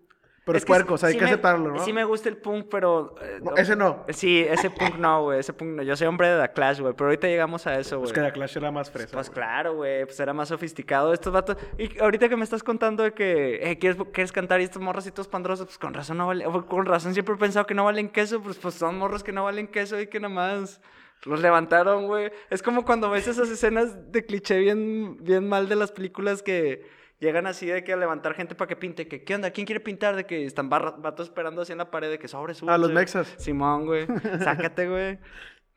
[0.45, 1.79] Pero es, que puerco, o sea, hay sí que me- aceptarlo, ¿no?
[1.85, 3.15] Sí me gusta el punk, pero...
[3.23, 4.05] eh, No, ese no.
[4.09, 5.83] Sí, ese punk no, güey, ese punk no.
[5.85, 8.07] Yo soy hombre de The Clash, güey, pero ahorita llegamos a eso, güey.
[8.07, 9.13] Pues que la Clash era más fresa.
[9.13, 11.13] Pues claro, güey, pues era más sofisticado.
[11.13, 11.57] Estos vatos.
[11.79, 15.07] Y ahorita que me estás contando de que eh, ¿quieres, quieres cantar y estos morros
[15.07, 16.45] y todos pandrosos, pues con razón no vale.
[16.45, 19.31] o Con razón siempre he pensado que no valen queso, pues, pues son morros que
[19.33, 20.81] no valen queso y que nada más
[21.25, 22.33] los levantaron, güey.
[22.51, 27.01] Es como cuando ves esas escenas de cliché bien, bien mal de las películas que
[27.23, 29.07] llegan así de que a levantar gente para que pinte.
[29.09, 29.51] Que, ¿Qué onda?
[29.51, 30.17] ¿Quién quiere pintar?
[30.17, 32.93] De que están vatos esperando así en la pared de que sobre Ah, los súbanse".
[32.95, 33.35] mexas.
[33.39, 34.07] Simón, güey.
[34.43, 35.19] Sácate, güey.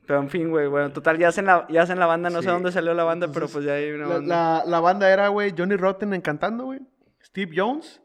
[0.07, 0.67] Pero en fin, güey.
[0.67, 2.29] Bueno, total, ya hacen la, ya hacen la banda.
[2.29, 4.35] No sé dónde salió la banda, pero pues ya hay una La, banda.
[4.35, 6.79] la- la banda era, güey, Johnny Rotten en cantando, güey.
[7.23, 8.01] Steve Jones,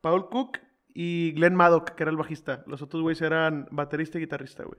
[0.00, 0.58] Paul Cook
[0.92, 2.64] y Glenn Maddock, que era el bajista.
[2.66, 4.78] Los otros güeyes eran baterista y guitarrista, güey.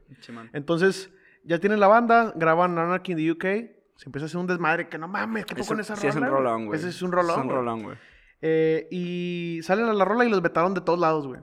[0.53, 3.71] Entonces, ya tienen la banda, graban Anarchy in the UK.
[3.95, 6.15] Se empieza a hacer un desmadre que no mames, ¿qué Eso- con esa sí, es
[6.15, 6.79] un rola, rolón, güey.
[6.79, 7.39] Ese es un rolón.
[7.39, 7.97] Es un rolón, güey.
[8.41, 11.41] Eh, y salen a la rola y los vetaron de todos lados, güey.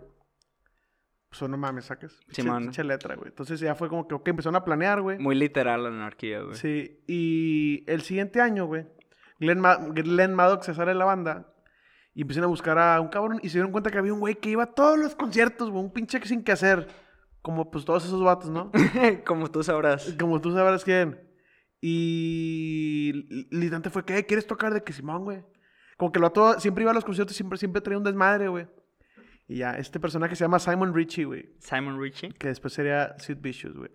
[1.31, 2.21] Pues no mames, sacas.
[2.29, 2.43] Sí,
[2.83, 3.29] letra, güey.
[3.29, 5.19] Entonces ya fue como que, empezaron a planear, güey.
[5.19, 6.55] Muy literal la anarquía, güey.
[6.57, 8.87] Sí, y el siguiente año, güey,
[9.41, 11.55] Glenn, Ma- Glenn Maddox se sale de la banda
[12.15, 14.35] y empiezan a buscar a un cabrón y se dieron cuenta que había un güey
[14.35, 16.87] que iba a todos los conciertos, güey, un pinche que sin que hacer.
[17.41, 18.71] Como pues todos esos vatos, ¿no?
[19.27, 20.15] Como tú sabrás.
[20.21, 21.19] Como tú sabrás quién.
[21.85, 23.13] Y
[23.51, 25.43] literalmente fue que, "Eh, ¿quieres tocar de que Simón, güey?
[25.97, 28.67] Como que el vato siempre iba a los conciertos, siempre, siempre traía un desmadre, güey.
[29.49, 31.51] Y ya, este personaje se llama Simon Ritchie, güey.
[31.59, 32.31] Simon Ritchie.
[32.33, 33.91] Que después sería Sid Vicious, güey.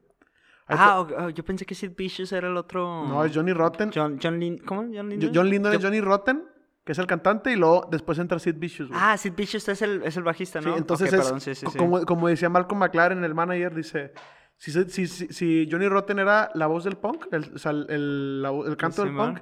[0.67, 3.05] Ah, oh, oh, yo pensé que Sid Vicious era el otro.
[3.07, 3.89] No, es Johnny Rotten.
[3.93, 4.57] John, John Lin...
[4.59, 4.81] ¿Cómo?
[4.93, 5.29] John Yo-
[5.71, 6.43] es Johnny Rotten,
[6.83, 8.99] que es el cantante, y luego después entra Sid Vicious, güey.
[9.01, 10.75] Ah, Sid Vicious es el, es el bajista, Sí, ¿no?
[10.77, 11.77] entonces es, perdón, sí, co- sí.
[11.77, 14.11] Como, como decía Malcolm McLaren, el manager, dice,
[14.57, 17.85] si, si, si, si Johnny Rotten era la voz del punk, el, o sea, el,
[17.89, 19.39] el- la vo- el canto del punk,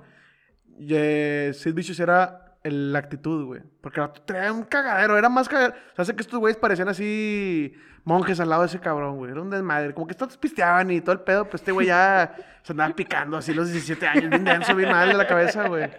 [0.77, 3.61] y, eh, Sid Vicious era la actitud, güey.
[3.81, 5.75] Porque traía un cagadero, era más cagadero.
[5.91, 7.73] O sea, hace que estos güeyes parecían así
[8.03, 9.31] monjes al lado de ese cabrón, güey.
[9.31, 9.93] Era un desmadre.
[9.93, 13.37] Como que estos pisteaban y todo el pedo, pues este güey ya se andaba picando
[13.37, 15.89] así los 17 años, bien denso, bien mal de la cabeza, güey.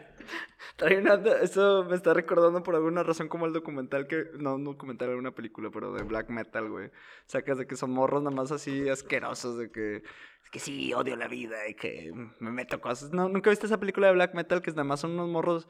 [0.77, 4.27] Trae una- Eso me está recordando por alguna razón como el documental que...
[4.39, 6.91] No, un documental, una película, pero de black metal, güey.
[7.27, 10.03] Sacas de que son morros nada más así asquerosos, de que...
[10.53, 13.13] Que sí, odio la vida y que me meto cosas.
[13.13, 15.69] No, ¿Nunca viste esa película de black metal que nada más son unos morros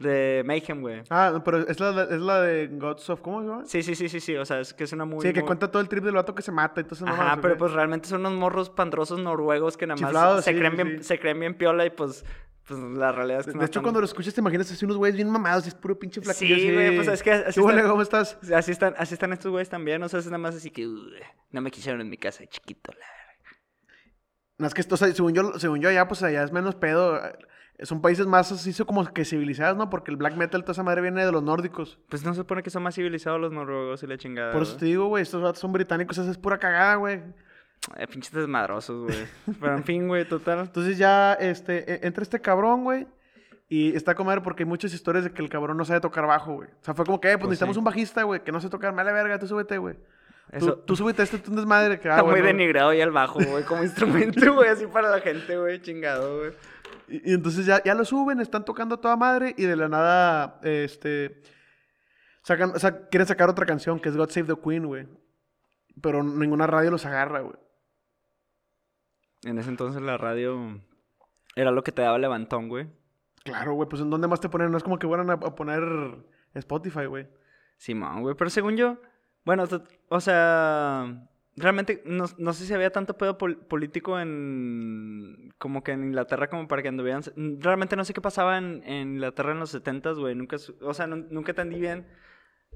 [0.00, 1.02] de Mayhem, güey?
[1.08, 3.20] Ah, pero es la, es la de Gods of...
[3.20, 3.64] ¿Cómo se llama?
[3.64, 4.36] Sí, sí, sí, sí, sí.
[4.36, 5.22] O sea, es que es una muy...
[5.22, 7.06] Sí, que muy- cuenta todo el trip del vato que se mata y todo eso.
[7.06, 10.58] Ajá, pero pues realmente son unos morros pandrosos noruegos que nada más Chiflados, se, sí,
[10.58, 12.24] creen sí, bien, se creen bien piola y pues,
[12.68, 14.70] pues la realidad es que De, no de hecho, están- cuando lo escuchas te imaginas
[14.70, 17.32] así unos güeyes bien mamados y es puro pinche flaquillo Sí, güey, pues es que
[17.32, 17.78] así ¿Qué huele?
[17.78, 18.38] está- ¿Cómo estás?
[18.54, 21.14] Así están, así están estos güeyes también, o sea, es nada más así que "Uy,
[21.50, 23.58] no me quisieron en mi casa de chiquito, la verga".
[24.58, 26.74] No, es que esto, o sea, según yo, según yo allá, pues allá es menos
[26.74, 27.16] pedo.
[27.24, 27.32] eh,
[27.84, 29.88] Son países más así como que civilizados, ¿no?
[29.88, 31.96] Porque el black metal, toda esa madre viene de los nórdicos.
[32.08, 34.52] Pues no se supone que son más civilizados los noruegos y la chingada.
[34.52, 37.22] Por eso te digo, güey, estos vatos son británicos, esa es pura cagada, güey.
[37.96, 39.26] Eh, pinches desmadrosos, güey.
[39.60, 40.60] Pero en fin, güey, total.
[40.60, 43.06] Entonces ya, este, e- entra este cabrón, güey.
[43.70, 46.26] Y está con madre porque hay muchas historias de que el cabrón no sabe tocar
[46.26, 46.68] bajo, güey.
[46.68, 47.78] O sea, fue como que, eh, pues, Pues necesitamos sí.
[47.78, 48.92] un bajista, güey, que no sé tocar.
[48.94, 49.96] Mala verga, tú súbete, güey.
[50.50, 52.00] Eso Tú, tú súbete a este tú un desmadre.
[52.00, 55.20] Que, ah, está muy denigrado ya el bajo, güey, como instrumento, güey, así para la
[55.20, 56.52] gente, güey, chingado, güey.
[57.08, 59.88] Y, y entonces ya, ya lo suben, están tocando a toda madre y de la
[59.88, 61.42] nada, este,
[62.42, 65.06] sacan, o sea, quieren sacar otra canción que es God Save the Queen, güey.
[66.00, 67.56] Pero ninguna radio los agarra, güey.
[69.44, 70.80] En ese entonces la radio
[71.56, 72.88] era lo que te daba levantón, güey.
[73.44, 74.70] Claro, güey, pues ¿en dónde más te ponen?
[74.70, 75.82] No es como que fueran a, a poner
[76.54, 77.26] Spotify, güey.
[77.76, 78.34] Simón, güey.
[78.34, 78.98] Pero según yo,
[79.44, 79.64] bueno,
[80.08, 85.54] o sea, realmente no, no sé si había tanto pedo pol- político en.
[85.58, 87.22] como que en Inglaterra como para que anduvieran.
[87.60, 90.34] Realmente no sé qué pasaba en, en Inglaterra en los 70 güey.
[90.34, 92.06] Nunca, o sea, nu- nunca entendí bien.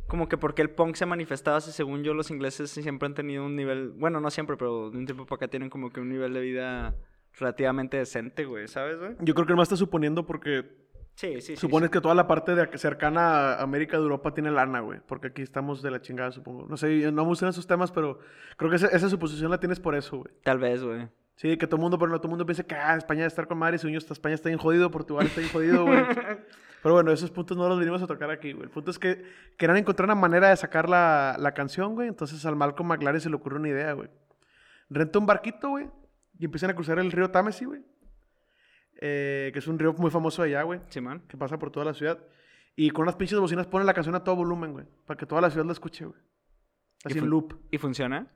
[0.07, 3.47] Como que porque el punk se manifestaba, si según yo los ingleses siempre han tenido
[3.47, 6.09] un nivel, bueno, no siempre, pero de un tiempo para acá tienen como que un
[6.11, 6.95] nivel de vida
[7.39, 9.17] relativamente decente, güey, ¿sabes, güey?
[9.21, 10.83] Yo creo que más está suponiendo porque
[11.15, 11.57] Sí, sí, sí.
[11.57, 15.01] supones que toda la parte de cercana a América de Europa tiene lana, güey.
[15.07, 16.67] Porque aquí estamos de la chingada, supongo.
[16.69, 18.19] No sé, no me gustan esos temas, pero
[18.57, 20.35] creo que esa, esa suposición la tienes por eso, güey.
[20.43, 21.09] Tal vez, güey.
[21.37, 23.29] Sí, que todo el mundo, pero no todo el mundo piensa que ah, España debe
[23.29, 26.03] estar con madre, y España está bien jodido, Portugal está bien jodido, güey.
[26.83, 28.65] Pero bueno, esos puntos no los venimos a tocar aquí, güey.
[28.65, 29.25] El punto es que
[29.57, 32.09] querían encontrar una manera de sacar la, la canción, güey.
[32.09, 34.11] Entonces al Malcolm McLaren se le ocurrió una idea, güey.
[34.91, 35.89] Renta un barquito, güey,
[36.39, 37.83] y empiezan a cruzar el río Támesis, güey.
[39.01, 41.23] Eh, que es un río muy famoso allá, güey, Simón.
[41.29, 42.19] que pasa por toda la ciudad.
[42.75, 45.41] Y con unas pinches bocinas ponen la canción a todo volumen, güey, para que toda
[45.41, 46.21] la ciudad la escuche, güey.
[47.05, 47.55] Así en loop.
[47.71, 48.29] ¿Y funciona?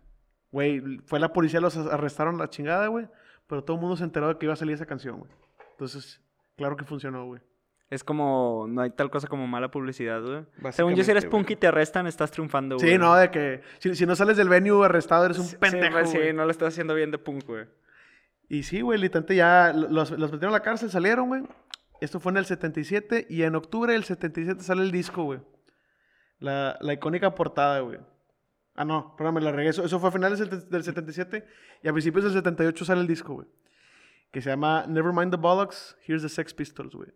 [0.50, 3.08] Güey, fue la policía, los arrestaron la chingada, güey.
[3.46, 5.30] Pero todo el mundo se enteró de que iba a salir esa canción, güey.
[5.72, 6.20] Entonces,
[6.56, 7.40] claro que funcionó, güey.
[7.88, 10.72] Es como, no hay tal cosa como mala publicidad, güey.
[10.72, 12.90] Según yo, si eres punk y te arrestan, estás triunfando, güey.
[12.90, 16.04] Sí, no, de que si, si no sales del venue arrestado eres un Sí, pendejo,
[16.04, 16.32] sí, güey.
[16.32, 17.66] no lo estás haciendo bien de punk, güey.
[18.48, 21.42] Y sí, güey, literalmente ya los, los metieron a la cárcel, salieron, güey.
[22.00, 25.40] Esto fue en el 77 y en octubre del 77 sale el disco, güey.
[26.38, 27.98] La, la icónica portada, güey.
[28.74, 29.70] Ah, no, perdón, me la regué.
[29.70, 31.46] Eso, eso fue a finales del, del 77
[31.82, 33.46] y a principios del 78 sale el disco, güey.
[34.32, 37.08] Que se llama Nevermind the Bollocks, Here's the Sex Pistols, güey.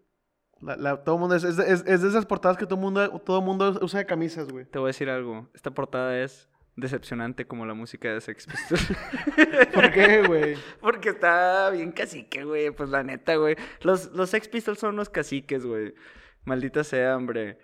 [0.61, 3.41] La, la- todo mundo es, es, es- es de esas portadas que todo mundo, todo
[3.41, 4.65] mundo usa de camisas, güey.
[4.67, 5.49] Te voy a decir algo.
[5.55, 8.89] Esta portada es decepcionante como la música de Sex Pistols.
[9.75, 10.57] ¿Por qué, güey?
[10.81, 12.71] Porque está bien cacique, güey.
[12.71, 13.57] Pues la neta, güey.
[13.83, 15.95] Los, los Sex Pistols son unos caciques, güey.
[16.45, 17.59] Maldita sea, hombre.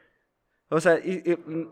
[0.69, 1.23] O sea, y...
[1.25, 1.69] y, mm,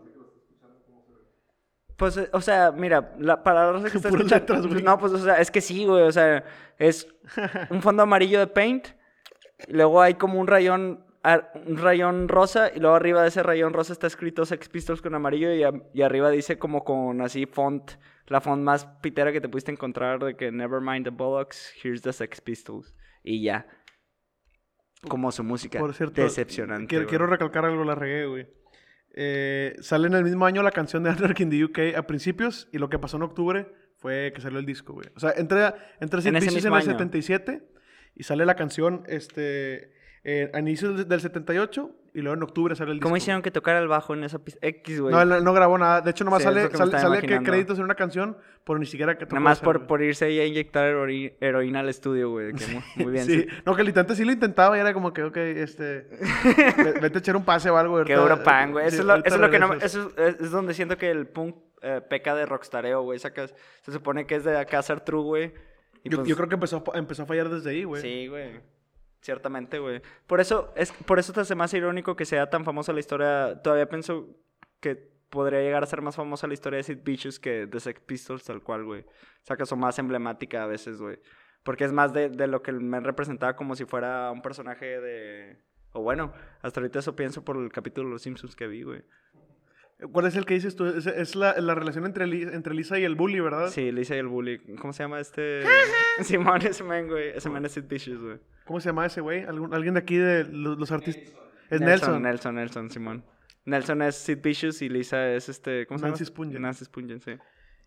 [1.97, 4.53] pues, eh, o sea, mira, la, para raza que está Puras escuchando...
[4.55, 4.83] letras, güey.
[4.83, 6.03] no, pues, o sea, es que sí, güey.
[6.03, 6.43] O sea,
[6.77, 7.07] es
[7.69, 8.87] un fondo amarillo de paint.
[9.67, 11.04] Y luego hay como un rayón,
[11.65, 12.71] un rayón rosa.
[12.75, 15.53] Y luego arriba de ese rayón rosa está escrito Sex Pistols con amarillo.
[15.53, 17.91] Y, a- y arriba dice como con así font,
[18.27, 22.01] la font más pitera que te pudiste encontrar de que Never mind the Bollocks, here's
[22.01, 22.95] the Sex Pistols.
[23.23, 23.67] Y ya.
[25.07, 25.79] Como su música.
[25.79, 26.87] Por cierto, Decepcionante.
[26.87, 28.47] Quiero, quiero recalcar algo, la regué, güey.
[29.17, 32.67] Eh, sale en el mismo año la canción de Anarchy in the UK a principios
[32.73, 35.07] y lo que pasó en octubre fue que salió el disco, güey.
[35.15, 36.81] O sea, entra Sid En ese el año.
[36.81, 37.63] 77
[38.15, 39.93] y sale la canción este,
[40.27, 43.03] eh, a inicios del- del 78 y luego en octubre sale el disco.
[43.03, 43.21] ¿Cómo güey.
[43.21, 44.59] hicieron que tocara el bajo en esa pista?
[44.65, 45.13] X, güey.
[45.13, 46.01] No, no, no grabó nada.
[46.01, 49.17] De hecho, nomás Sí, sale, que sale, que créditos en una canción, pero ni siquiera
[49.19, 49.87] que tocó Nada más por, güey.
[49.87, 52.53] por irse ahí a inyectar heroína al estudio, güey.
[52.95, 53.25] Muy, bien.
[53.25, 53.47] Sí, sí.
[53.67, 55.83] no, que el intente sí lo intentaba y era como que, ok, este.
[56.09, 58.03] ve- vete a echar un pase o algo.
[58.03, 58.87] Qué ahorita- duro pan, güey.
[58.87, 59.73] Eso, sí, es lo, eso es lo que no.
[59.73, 63.19] Eso es, es donde siento que el punk eh, peca de rockstareo, güey.
[63.19, 63.29] Se
[63.91, 65.53] supone que es de acá ser true, güey.
[66.03, 68.01] Yo, pues- yo creo que empezó, empezó a fallar desde ahí, güey.
[68.01, 68.59] Sí, güey.
[69.25, 70.03] Ciertamente, güey.
[70.27, 73.59] Por eso, es, por eso te hace más irónico que sea tan famosa la historia.
[73.63, 74.29] Todavía pienso
[74.79, 74.95] que
[75.31, 78.43] podría llegar a ser más famosa la historia de Sid Vicious que de Sex Pistols,
[78.43, 79.01] tal cual, güey.
[79.01, 79.05] O
[79.41, 81.17] sea, que son más emblemática a veces, güey.
[81.63, 85.57] Porque es más de, de lo que me representaba como si fuera un personaje de...
[85.93, 89.01] O bueno, hasta ahorita eso pienso por el capítulo de Los Simpsons que vi, güey.
[90.11, 90.85] ¿Cuál es el que dices tú?
[90.85, 93.69] Es, es la, la relación entre, Li- entre Lisa y el bully, ¿verdad?
[93.69, 94.59] Sí, Lisa y el bully.
[94.79, 95.63] ¿Cómo se llama este?
[96.21, 97.29] Simón, ese man, güey.
[97.29, 98.37] Ese man es Sid Vicious, güey.
[98.65, 99.43] ¿Cómo se llama ese güey?
[99.43, 101.33] ¿Algún- ¿Alguien de aquí de los, los artistas?
[101.69, 102.21] Es Nelson.
[102.21, 103.23] Nelson, Nelson, Simón.
[103.65, 105.85] Nelson es Sid Vicious y Lisa es este...
[105.87, 106.27] ¿Cómo se Nancy llama?
[106.35, 106.61] Spungen.
[106.61, 107.31] Nancy Spungen, sí.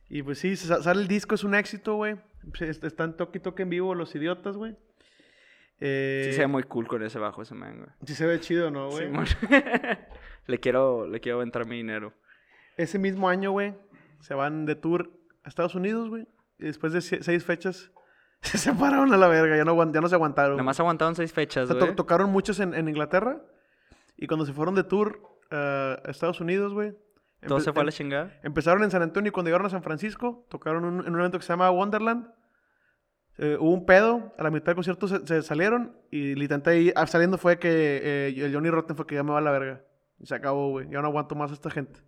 [0.09, 2.17] Y pues sí, sa- sale el disco, es un éxito, güey.
[2.61, 4.75] Est- Están toque y toque en vivo los idiotas, güey.
[5.81, 7.91] Eh, Sí se ve muy cool con ese bajo ese man, güey.
[8.05, 9.07] sí se ve chido, ¿no, güey?
[9.07, 9.27] Simón.
[10.47, 12.13] le quiero, le quiero aventar mi dinero.
[12.77, 13.75] Ese mismo año, güey,
[14.21, 15.11] se van de tour
[15.45, 16.27] a Estados Unidos, güey.
[16.59, 17.93] Después de seis fechas,
[18.43, 19.57] se separaron a la verga.
[19.57, 20.53] Ya no, aguant- ya no se aguantaron.
[20.57, 23.41] Nada más aguantaron seis O fechas, to- tocaron muchos en, en Inglaterra.
[24.17, 25.21] Y cuando se fueron de tour
[25.51, 26.93] eh, a Estados Unidos, güey.
[27.47, 28.41] Todo empe- se fue a la em- chingada.
[28.43, 31.39] Empezaron en San Antonio y cuando llegaron a San Francisco, tocaron un- en un evento
[31.39, 32.29] que se llama Wonderland.
[33.41, 36.93] Eh, hubo un pedo, a la mitad del concierto se, se salieron y literalmente ahí
[36.97, 39.53] ah, saliendo fue que eh, el Johnny Rotten fue que ya me va a la
[39.53, 39.83] verga.
[40.19, 40.89] Y se acabó, güey.
[40.91, 42.01] Ya no aguanto más a esta gente.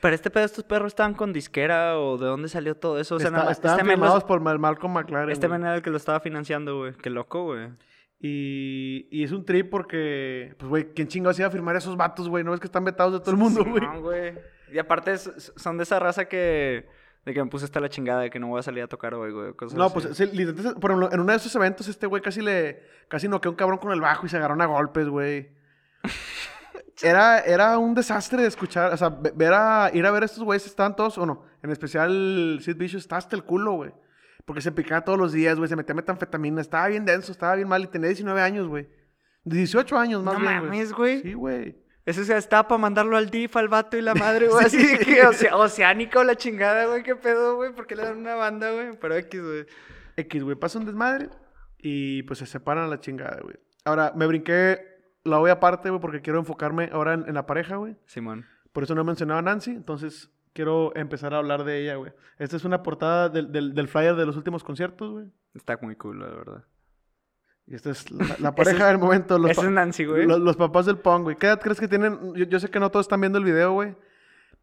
[0.00, 3.16] Pero este pedo, estos perros estaban con disquera o de dónde salió todo eso.
[3.16, 5.30] O sea, Está- nada estaban este firmados los- por Mal- Malcolm McLaren.
[5.30, 6.92] Este man era el que lo estaba financiando, güey.
[6.94, 7.68] Qué loco, güey.
[8.20, 11.96] y, y es un trip porque, pues, güey, ¿quién chingados iba a firmar a esos
[11.96, 12.42] vatos, güey?
[12.42, 13.80] No ves que están vetados de todo el mundo, güey.
[13.80, 14.34] Simón, güey.
[14.72, 16.86] Y aparte es- son de esa raza que...
[17.24, 19.12] De que me puse hasta la chingada de que no voy a salir a tocar
[19.14, 19.52] hoy, güey.
[19.52, 19.92] cosas No, así.
[19.94, 22.82] pues, sí, literalmente, por ejemplo, en uno de esos eventos, este güey casi le.
[23.08, 25.50] Casi noqueó un cabrón con el bajo y se agarraron a golpes, güey.
[27.02, 28.92] Era, era un desastre de escuchar.
[28.92, 31.44] O sea, ve- ver a, ir a ver a estos güeyes, estaban todos, o no.
[31.62, 33.92] En especial, Sid Vicious está hasta el culo, güey.
[34.44, 35.68] Porque se picaba todos los días, güey.
[35.68, 36.60] Se metía metanfetamina.
[36.60, 37.82] Estaba bien denso, estaba bien mal.
[37.82, 38.88] Y tenía 19 años, güey.
[39.44, 41.22] 18 años más No bien, mames, güey.
[41.22, 41.76] Sí, güey.
[42.04, 44.64] Eso se estaba para mandarlo al DIF, al vato y la madre, güey.
[44.66, 47.02] Así de que oceánica o la chingada, güey.
[47.02, 47.72] ¿Qué pedo, güey?
[47.74, 48.92] ¿Por qué le dan una banda, güey?
[48.98, 49.66] Pero X, güey.
[50.16, 51.28] X, güey, pasa un desmadre
[51.78, 53.56] y pues se separan a la chingada, güey.
[53.84, 54.97] Ahora, me brinqué
[55.28, 57.96] la obvia parte, güey, porque quiero enfocarme ahora en, en la pareja, güey.
[58.06, 58.44] Simón.
[58.72, 62.12] Por eso no he mencionado a Nancy, entonces quiero empezar a hablar de ella, güey.
[62.38, 65.26] Esta es una portada del, del, del flyer de los últimos conciertos, güey.
[65.54, 66.64] Está muy cool, la verdad.
[67.66, 69.38] Y esta es la, la pareja del momento.
[69.38, 70.26] Los, es Nancy, güey.
[70.26, 71.36] los, los papás del punk, güey.
[71.36, 72.34] ¿Qué edad crees que tienen?
[72.34, 73.94] Yo, yo sé que no todos están viendo el video, güey.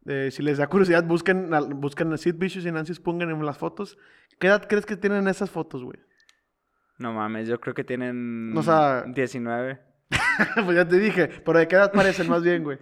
[0.06, 3.44] Eh, si les da curiosidad, busquen, al- busquen a Sid Vicious y Nancy Spungen en
[3.44, 3.98] las fotos.
[4.38, 5.98] ¿Qué edad crees que tienen esas fotos, güey?
[6.98, 9.80] No mames, yo creo que tienen O sea- 19.
[10.64, 12.78] pues ya te dije, pero ¿de qué edad parecen más bien, güey?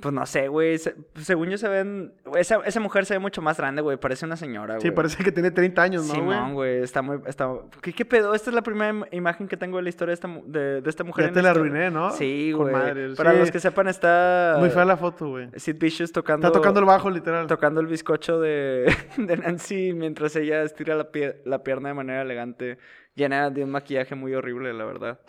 [0.00, 0.78] Pues no sé, güey.
[0.78, 2.14] se- según yo se ven...
[2.34, 3.98] Esa, esa mujer se ve mucho más grande, güey.
[3.98, 4.80] Parece una señora, güey.
[4.80, 6.38] Sí, parece que tiene 30 años, ¿no, güey?
[6.38, 6.82] Simón, güey.
[6.82, 7.18] Está muy...
[7.26, 7.50] Está...
[7.82, 8.34] ¿Qué, ¿Qué pedo?
[8.34, 10.88] Esta es la primera im- imagen que tengo de la historia de esta, de, de
[10.88, 11.24] esta mujer.
[11.26, 12.12] Ya en te la esta- arruiné, ¿no?
[12.12, 12.72] Sí, Con güey.
[12.72, 13.38] madre, Para sí.
[13.40, 14.56] los que sepan, está...
[14.58, 15.50] Muy fea la foto, güey.
[15.56, 16.46] Sid Vicious tocando...
[16.46, 17.46] Está tocando el bajo, literal.
[17.46, 22.22] Tocando el bizcocho de, de Nancy mientras ella estira la, pie- la pierna de manera
[22.22, 22.78] elegante,
[23.14, 25.20] llena de un maquillaje muy horrible, la verdad.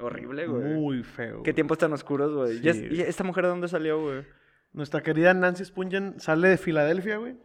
[0.00, 0.62] Horrible, güey.
[0.74, 1.42] Muy feo.
[1.42, 2.64] Qué tiempos tan oscuros, güey.
[2.64, 2.88] ¿Y, es- Sí.
[2.90, 4.24] y esta mujer de dónde salió, güey?
[4.72, 7.36] Nuestra querida Nancy Spungen sale de Filadelfia, güey.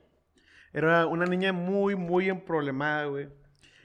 [0.73, 3.29] Era una niña muy, muy emproblemada, güey.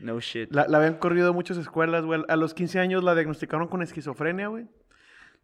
[0.01, 0.51] No shit.
[0.53, 2.23] La, la habían corrido de muchas escuelas, güey.
[2.29, 4.67] A los 15 años la diagnosticaron con esquizofrenia, güey.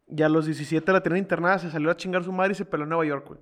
[0.09, 2.65] Y a los 17 la tenían internada, se salió a chingar su madre y se
[2.65, 3.39] peló en Nueva York, güey.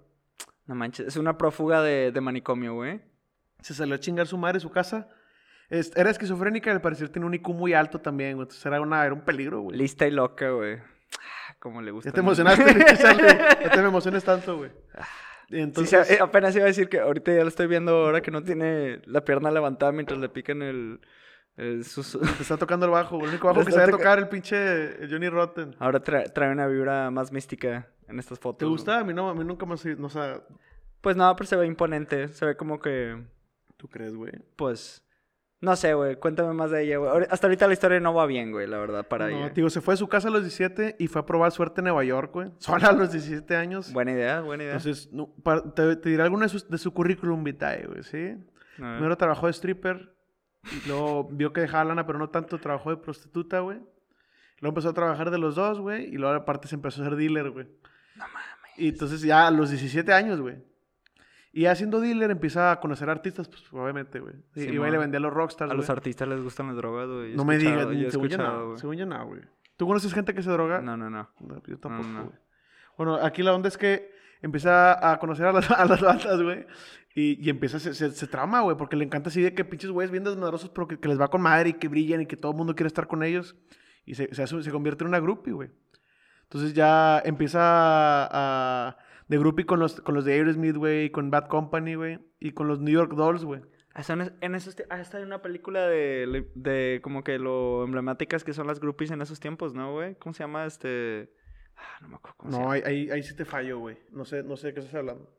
[0.68, 3.02] No manches, es una prófuga de, de manicomio, güey.
[3.62, 5.10] Se salió a chingar su madre su casa.
[5.70, 8.44] Era esquizofrénica y al parecer tenía un IQ muy alto también, güey.
[8.44, 9.78] Entonces era, una, era un peligro, güey.
[9.78, 10.76] Lista y loca, güey.
[10.78, 12.10] Ah, Como le gusta.
[12.10, 12.64] Ya te emocionaste.
[13.64, 14.72] Ya te me emociones tanto, güey.
[15.50, 18.44] Sí, entonces, apenas iba a decir que ahorita ya lo estoy viendo ahora que no
[18.44, 21.00] tiene la pierna levantada mientras le pican el...
[21.58, 23.16] el sus- te está tocando el bajo.
[23.18, 23.26] güey.
[23.28, 25.76] El único bajo que sabe toca- tocar el pinche el Johnny Rotten.
[25.80, 28.60] Ahora trae, trae una vibra más mística en estas fotos.
[28.60, 29.00] ¿Te gusta?
[29.00, 29.76] A mí no, a mí nunca me...
[29.98, 30.42] No, o sea,
[31.02, 32.28] Pues no, pero se ve imponente.
[32.30, 33.24] Se ve como que,
[33.78, 34.32] ¿tú crees, güey?
[34.56, 35.02] pues...
[35.66, 36.16] No sé, güey.
[36.18, 37.26] Cuéntame más de ella, güey.
[37.30, 39.50] Hasta ahorita la historia no va bien, güey, la verdad, para No, ella.
[39.50, 41.86] digo, se fue de su casa a los 17 y fue a probar suerte en
[41.86, 42.52] Nueva York, güey.
[42.60, 43.92] Sola a los 17 años.
[43.92, 44.76] Buena idea, buena idea.
[44.76, 48.38] Entonces, no, para- te, te diré alguno de, sus- de su currículum vitae, güey, ¿sí?
[48.78, 50.14] Primero trabajó de stripper,
[50.88, 53.78] luego vio que dejaba lana, pero no tanto, trabajó de prostituta, güey.
[54.60, 57.16] Luego empezó a trabajar de los dos, güey, y luego aparte se empezó a ser
[57.16, 57.66] dealer, güey.
[58.16, 58.78] No mames.
[58.78, 60.58] Y entonces ya a los 17 años, güey.
[61.58, 64.36] Y ya siendo dealer empieza a conocer artistas, pues obviamente, güey.
[64.56, 65.96] Y Sí, iba y le vendía a los rockstars, A los güey.
[65.96, 67.34] artistas les gustan las drogas, güey.
[67.34, 68.78] No me digas, yo según yo no, güey.
[68.78, 69.42] según yo no, güey.
[69.78, 70.82] ¿Tú conoces gente que se droga?
[70.82, 71.30] No, no, no.
[71.40, 72.24] No, yo tampoco, no.
[72.26, 72.36] güey.
[72.98, 76.66] Bueno, aquí la onda es que empieza a conocer a las, a las bandas, güey.
[77.16, 79.92] Y, y empieza, se, se, se trama, güey, porque le encanta así de que pinches
[79.92, 82.36] güeyes bien desmadrosos, pero que, que les va con madre y que brillan y que
[82.36, 83.56] todo el mundo quiere estar con ellos.
[84.06, 85.70] Y se, se, hace- se convierte en una groupie, güey.
[86.44, 91.32] Entonces ya empieza a, de groupie con los, con los de Aerosmith, güey, y con
[91.32, 93.62] Bad Company, güey, y con los New York Dolls, güey.
[93.94, 98.44] Hasta en, es- en esos hasta hay una película de, de como que lo emblemáticas
[98.44, 100.16] que son las groupies en esos tiempos, ¿no, güey?
[100.16, 101.32] ¿Cómo se llama este?
[101.78, 102.74] Ah, no me acuerdo cómo se No, llama.
[102.76, 103.98] ahí, ahí, ahí sí te fallo, güey.
[104.12, 105.34] No sé, no sé de qué estás hablando.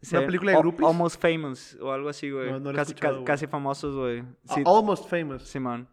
[0.00, 0.88] Se- ¿una película de groupies?
[0.88, 2.50] Almost Famous o algo así, güey.
[2.52, 4.22] No, no casi, ca- famosos, güey.
[4.54, 5.42] Sí, A- Almost Famous.
[5.42, 5.88] Simón.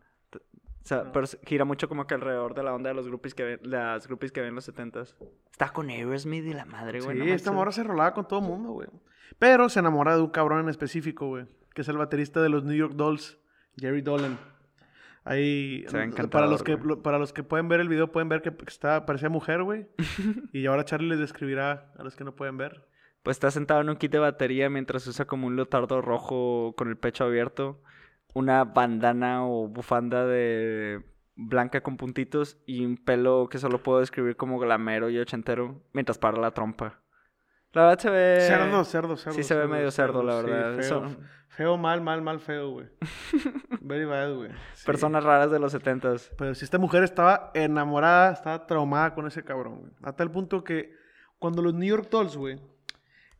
[0.83, 1.11] O sea, No.
[1.13, 3.59] pero se- gira mucho como que alrededor de la onda de los groupies que ven,
[3.63, 5.15] las groupies que ven en los 70s.
[5.51, 7.17] Está con Aerosmith y la madre, güey.
[7.17, 8.89] Sí, no esta morra se rolaba con todo el mundo, güey.
[9.39, 11.45] Pero se enamora de un cabrón en específico, güey.
[11.73, 13.39] Que es el baterista de los New York Dolls,
[13.77, 14.37] Jerry Dolan.
[15.25, 18.27] Ahí, Se ve para los, que, lo- para los que pueden ver el video, pueden
[18.27, 19.87] ver que está, parecía mujer, güey.
[20.53, 22.85] y ahora Charlie les describirá a los que no pueden ver.
[23.23, 26.89] Pues está sentado en un kit de batería mientras usa como un leotardo rojo con
[26.89, 27.81] el pecho abierto,
[28.33, 31.03] una bandana o bufanda de
[31.35, 36.17] blanca con puntitos y un pelo que solo puedo describir como glamero y ochentero mientras
[36.17, 36.99] para la trompa.
[37.73, 38.37] La verdad se ve...
[38.41, 39.35] cerdo, cerdo, cerdo.
[39.35, 41.09] Sí se ve medio cerdo, la sí, verdad.
[41.47, 42.87] feo, mal, mal, mal, feo, güey.
[43.81, 44.51] Very bad, güey.
[44.73, 44.85] Sí.
[44.85, 46.31] personas raras de los setentas.
[46.37, 49.91] Pero si esta mujer estaba enamorada, estaba traumada con ese cabrón, güey.
[50.03, 50.93] A tal punto que
[51.39, 52.61] cuando los New York Dolls, güey,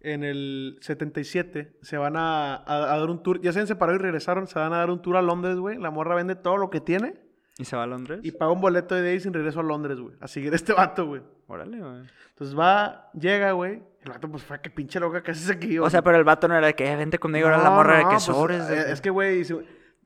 [0.04, 3.98] en el 77, se van a, a- a dar un tour, ya se han separado
[3.98, 5.78] y regresaron, se van a dar un tour a Londres, güey.
[5.80, 7.16] La morra vende todo lo que tiene
[7.58, 8.20] ¿Y se va a Londres?
[8.24, 10.16] y paga un boleto de Days sin regreso a Londres, güey.
[10.20, 11.22] A seguir a este vato, güey.
[11.48, 12.04] Órale, güey.
[12.30, 13.82] Entonces va, llega, güey.
[14.04, 16.48] El vato, pues fue que pinche loca, que haces aquí, O sea, pero el vato
[16.48, 18.70] no era de que, "Eh, vente conmigo, era la No, morra de que pues, sobres.
[18.70, 19.44] eh, Es que, güey,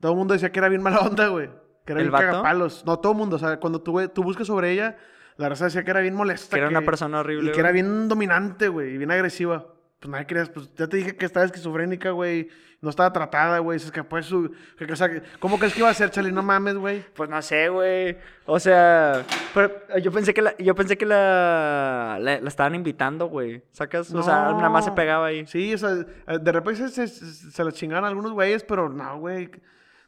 [0.00, 1.48] todo el mundo decía que era bien mala onda, güey.
[1.84, 2.26] Que era ¿El bien vato?
[2.26, 2.84] cagapalos.
[2.86, 3.36] No, todo el mundo.
[3.36, 4.96] O sea, cuando tú, güey, tú buscas sobre ella,
[5.36, 6.54] la raza decía que era bien molesta.
[6.54, 7.82] Que era una persona horrible, Y que era güey.
[7.82, 8.94] bien dominante, güey.
[8.94, 9.66] Y bien agresiva.
[10.00, 10.48] Pues nadie querías.
[10.48, 12.48] Pues ya te dije que estaba esquizofrénica, güey.
[12.80, 13.78] No estaba tratada, güey.
[13.80, 14.52] Se escapó de su.
[14.78, 16.30] que- que- o sea, que- ¿Cómo crees que iba a ser, Charlie?
[16.30, 17.04] No mames, güey.
[17.14, 18.16] Pues no sé, güey.
[18.46, 22.76] O sea, pero eh, yo pensé que la, yo pensé que la, la, la estaban
[22.76, 23.62] invitando, güey.
[23.72, 24.14] ¿Sacas?
[24.14, 24.94] O sea, nada más se No.
[24.94, 25.44] pegaba ahí.
[25.48, 25.90] Sí, o sea,
[26.28, 29.50] eh, de repente se, se, se la chingaban algunos güeyes, pero no, güey.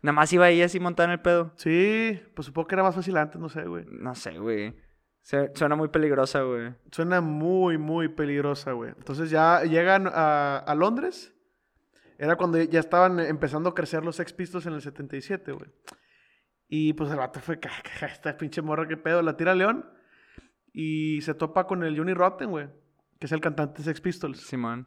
[0.02, 1.50] Nada más iba ahí así montada en el pedo.
[1.56, 3.84] Sí, pues supongo que era más fácil antes, no sé, güey.
[3.90, 4.72] No sé, güey.
[5.54, 6.72] Suena muy peligrosa, güey.
[6.90, 8.90] Suena muy, muy peligrosa, güey.
[8.96, 11.34] Entonces ya llegan a, a Londres.
[12.18, 15.70] Era cuando ya estaban empezando a crecer los Sex Pistols en el 77, güey.
[16.68, 19.54] Y pues el vato fue, "Ca- ca- esta pinche morra, qué pedo, la tira a
[19.54, 19.88] León.
[20.72, 22.68] Y se topa con el Johnny Rotten, güey.
[23.18, 24.40] Que es el cantante de Sex Pistols.
[24.40, 24.86] Simón.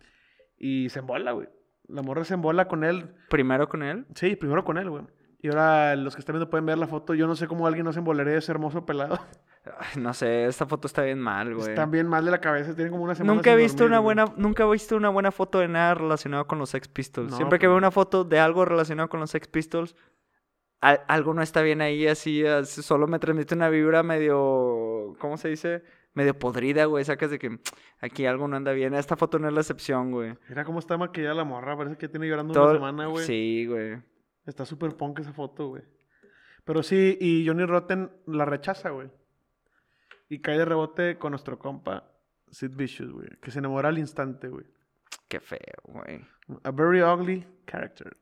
[0.57, 1.47] Y se embola, güey.
[1.87, 3.13] La morra se embola con él.
[3.29, 4.05] ¿Primero con él?
[4.15, 5.03] Sí, primero con él, güey.
[5.41, 7.13] Y ahora los que están viendo pueden ver la foto.
[7.13, 9.19] Yo no sé cómo alguien no se embolaría de ese hermoso pelado.
[9.65, 11.69] Ay, no sé, esta foto está bien mal, güey.
[11.69, 12.75] Están bien mal de la cabeza.
[12.75, 14.15] Tienen como una semana Nunca he visto dormir, una güey.
[14.15, 17.31] buena, nunca he visto una buena foto de nada relacionado con los Sex Pistols.
[17.31, 19.95] No, Siempre que pues veo una foto de algo relacionado con los Sex Pistols,
[20.81, 25.37] al- algo no está bien ahí, así, así, solo me transmite una vibra medio, ¿cómo
[25.37, 25.83] se dice?
[26.13, 27.05] Medio podrida, güey.
[27.05, 27.57] Sacas de que
[28.01, 28.93] aquí algo no anda bien.
[28.93, 30.35] Esta foto no es la excepción, güey.
[30.49, 31.75] Mira cómo está maquillada la morra.
[31.77, 33.25] Parece que tiene llorando Todo- una semana, güey.
[33.25, 33.97] Sí, güey.
[34.45, 35.83] Está súper punk esa foto, güey.
[36.65, 39.09] Pero sí, y Johnny Rotten la rechaza, güey.
[40.33, 42.05] Y cae de rebote con nuestro compa,
[42.49, 43.27] Sid Vicious, güey.
[43.39, 44.65] Que se enamora al instante, güey.
[45.27, 46.25] Qué feo, güey.
[46.63, 48.17] A very ugly character.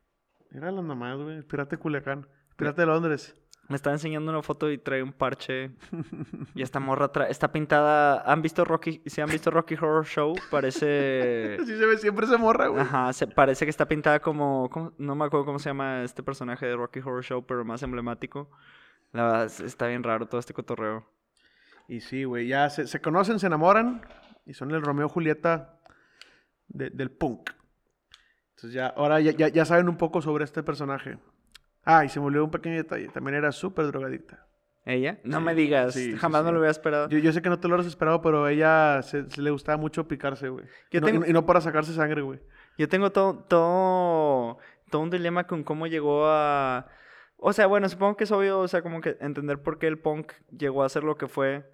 [0.53, 1.37] Era las nomás, güey.
[1.37, 2.27] El pirata de Culiacán.
[2.49, 3.33] El pirata de Londres.
[3.69, 5.71] Me está enseñando una foto y trae un parche.
[6.53, 8.29] y esta morra está pintada.
[8.29, 9.01] ¿Han visto Rocky?
[9.05, 11.55] Si han visto Rocky Horror Show, parece.
[11.61, 12.81] Así se ve siempre esa morra, güey.
[12.81, 14.91] Ajá, se, parece que está pintada como, ¿cómo?
[14.97, 18.51] No me acuerdo cómo se llama este personaje de Rocky Horror Show, pero más emblemático.
[19.13, 21.05] La verdad, es- está bien raro todo este cotorreo.
[21.87, 22.47] Y sí, güey.
[22.47, 24.01] Ya se, se conocen, se enamoran.
[24.45, 25.79] Y son el Romeo Julieta
[26.67, 27.51] de- del punk.
[28.55, 31.17] Entonces ya, ahora ya, ya, ya saben un poco sobre este personaje.
[31.83, 33.07] Ah, y se me olvidó un pequeño detalle.
[33.09, 34.45] También era súper drogadicta.
[34.85, 35.19] ¿Ella?
[35.23, 36.51] No Sí, me digas, sí, jamás sí.
[36.51, 37.07] lo hubiera esperado.
[37.09, 39.51] Yo, yo sé que no te lo has esperado, pero a ella se, se le
[39.51, 40.65] gustaba mucho picarse, güey.
[40.91, 42.39] No- tengo- y no para sacarse sangre, güey.
[42.79, 44.57] Yo tengo todo, todo,
[44.89, 46.87] todo un dilema con cómo llegó a...
[47.43, 49.97] O sea, bueno, supongo que es obvio, o sea, como que entender por qué el
[49.97, 51.67] punk llegó a ser lo que fue.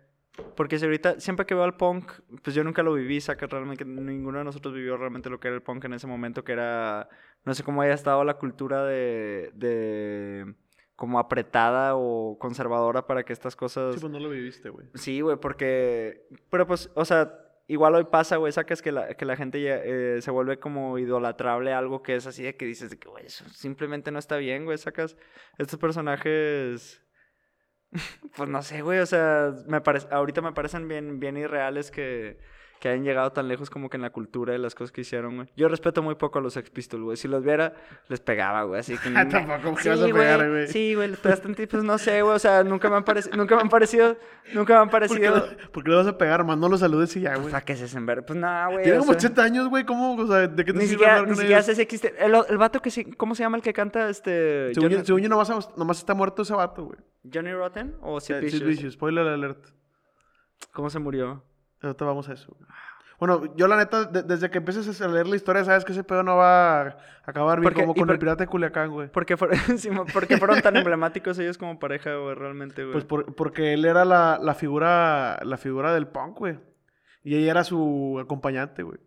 [0.55, 2.09] Porque si ahorita, siempre que veo al punk,
[2.41, 5.55] pues yo nunca lo viví, saca realmente, ninguno de nosotros vivió realmente lo que era
[5.55, 7.09] el punk en ese momento, que era,
[7.43, 10.55] no sé cómo haya estado la cultura de, de
[10.95, 13.95] como apretada o conservadora para que estas cosas...
[13.95, 14.88] Sí, pues no lo viviste, güey.
[14.93, 16.30] Sí, güey, porque...
[16.49, 20.22] Pero pues, o sea, igual hoy pasa, güey, sacas que la, que la gente eh,
[20.22, 23.26] se vuelve como idolatrable a algo que es así de que dices de que, güey,
[23.26, 25.18] eso simplemente no está bien, güey, sacas
[25.57, 27.03] estos personajes...
[28.36, 32.38] Pues no sé, güey, o sea, me ahorita me parecen bien, bien irreales que,
[32.80, 35.36] que hayan llegado tan lejos como que en la cultura de las cosas que hicieron,
[35.36, 35.49] güey.
[35.55, 37.17] Yo respeto muy poco a los Sex Pistols, güey.
[37.17, 37.73] Si los viera,
[38.07, 38.80] les pegaba, güey.
[38.80, 39.09] Así que...
[39.30, 40.67] Tampoco, ¿qué sí, vas a pegar, güey?
[40.67, 42.36] Sí, güey, les pegaste pues no sé, güey.
[42.36, 44.17] O sea, nunca me han parecido, nunca me han parecido,
[44.53, 45.36] nunca me han ¿Por qué, parecido...
[45.36, 46.59] lo- por qué le vas a pegar, man?
[46.59, 47.51] No lo saludes y ya, güey.
[47.51, 48.21] Para que se sembre.
[48.21, 48.84] Pues nada, güey.
[48.84, 49.86] Tiene como sea, 80 años, güey.
[49.86, 50.15] ¿Cómo?
[50.15, 51.65] O sea, ¿de qué te Ni sirve hablar ni con ellos?
[51.65, 52.13] si existe.
[52.19, 54.73] El, el vato que sí, ¿cómo se llama el que canta este?
[54.73, 56.99] Según, yo, según yo, nomás, nomás está muerto ese vato, güey.
[57.34, 58.63] Johnny Rotten o Sid Sid Vicious?
[58.65, 59.65] Vicious, spoiler alert.
[60.73, 61.43] ¿Cómo se murió?
[61.82, 62.55] Ahorita vamos a eso.
[63.19, 66.03] Bueno, yo la neta, de- desde que empieces a leer la historia, sabes que ese
[66.03, 69.11] pedo no va a acabar bien Porque- como con por- el pirata de Culiacán, güey.
[69.11, 72.93] ¿Por qué, fueron, tan emblemáticos ellos como pareja, güey, realmente, güey?
[72.93, 76.59] Pues por- porque él era la, la figura la figura del punk, güey.
[77.23, 78.99] Y ella era su acompañante, güey.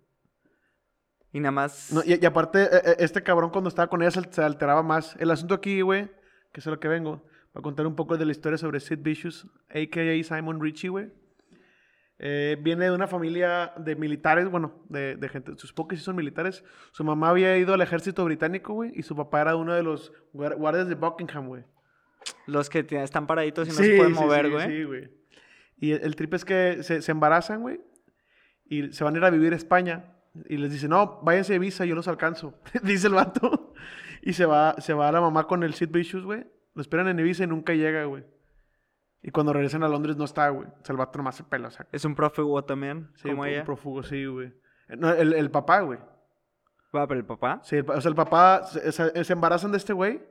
[1.32, 1.92] y nada más...
[1.92, 5.14] No, y, y aparte, eh, eh, este cabrón cuando estaba con ella se, alteraba más.
[5.20, 6.10] El asunto aquí, güey,
[6.52, 7.22] que es a lo que vengo,
[7.54, 10.24] voy a contar un poco de la historia sobre Sid Vicious, a.k.a.
[10.24, 11.12] Simon Ritchie, güey.
[12.22, 16.16] Eh, viene de una familia de militares, bueno, de, de gente, sus que sí son
[16.16, 16.62] militares.
[16.92, 20.12] Su mamá había ido al ejército británico, güey, y su papá era uno de los
[20.34, 21.64] guar- guardias de Buckingham, güey.
[22.46, 24.66] Los que están paraditos y no se pueden mover, sí, güey.
[24.68, 25.10] Sí, güey.
[25.78, 27.80] Y el, el trip es que se, se embarazan, güey,
[28.66, 30.12] y se van a ir a vivir a España.
[30.48, 32.60] Y les dice, no, váyanse de visa, yo los alcanzo.
[32.82, 33.72] dice el vato.
[34.20, 36.44] Y se va, se va la mamá con el Sid Vicious, güey.
[36.74, 38.24] Lo esperan en Ibiza y nunca llega, güey.
[39.22, 40.66] Y cuando regresan a Londres no está, güey.
[40.66, 41.86] O sea, el vato nomás se pela, o sea.
[41.92, 43.64] Es un prófugo también, Sí, como un ella.
[43.64, 44.52] prófugo, sí, güey.
[44.96, 45.98] No, el, el papá, güey.
[46.94, 47.60] Va, pero el papá.
[47.62, 50.22] Sí, el o sea, el papá se, se- se embarazan de este güey.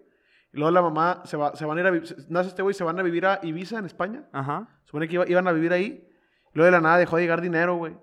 [0.52, 2.74] Y luego la mamá se, va, se van a ir a se- Nace este güey
[2.74, 4.28] se van a vivir a Ibiza, en España.
[4.34, 4.68] Ajá.
[4.86, 6.06] Supone que iba- iban a vivir ahí.
[6.48, 7.96] Y luego de la nada dejó de llegar dinero, güey.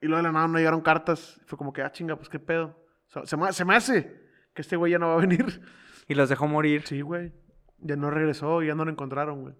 [0.00, 1.40] Y luego de la nada no llegaron cartas.
[1.46, 2.66] Fue como que, ah, chinga, pues qué pedo.
[3.08, 4.22] O sea, se, me, se me hace
[4.54, 5.60] que este güey ya no va a venir.
[6.06, 6.82] Y los dejó morir.
[6.86, 7.32] Sí, güey.
[7.78, 9.54] Ya no regresó y ya no lo encontraron, güey.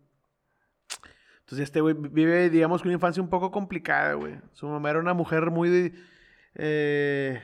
[1.44, 4.34] Entonces este güey vive, digamos, que una infancia un poco complicada, güey.
[4.54, 5.94] Su mamá era una mujer muy...
[6.54, 7.42] eh,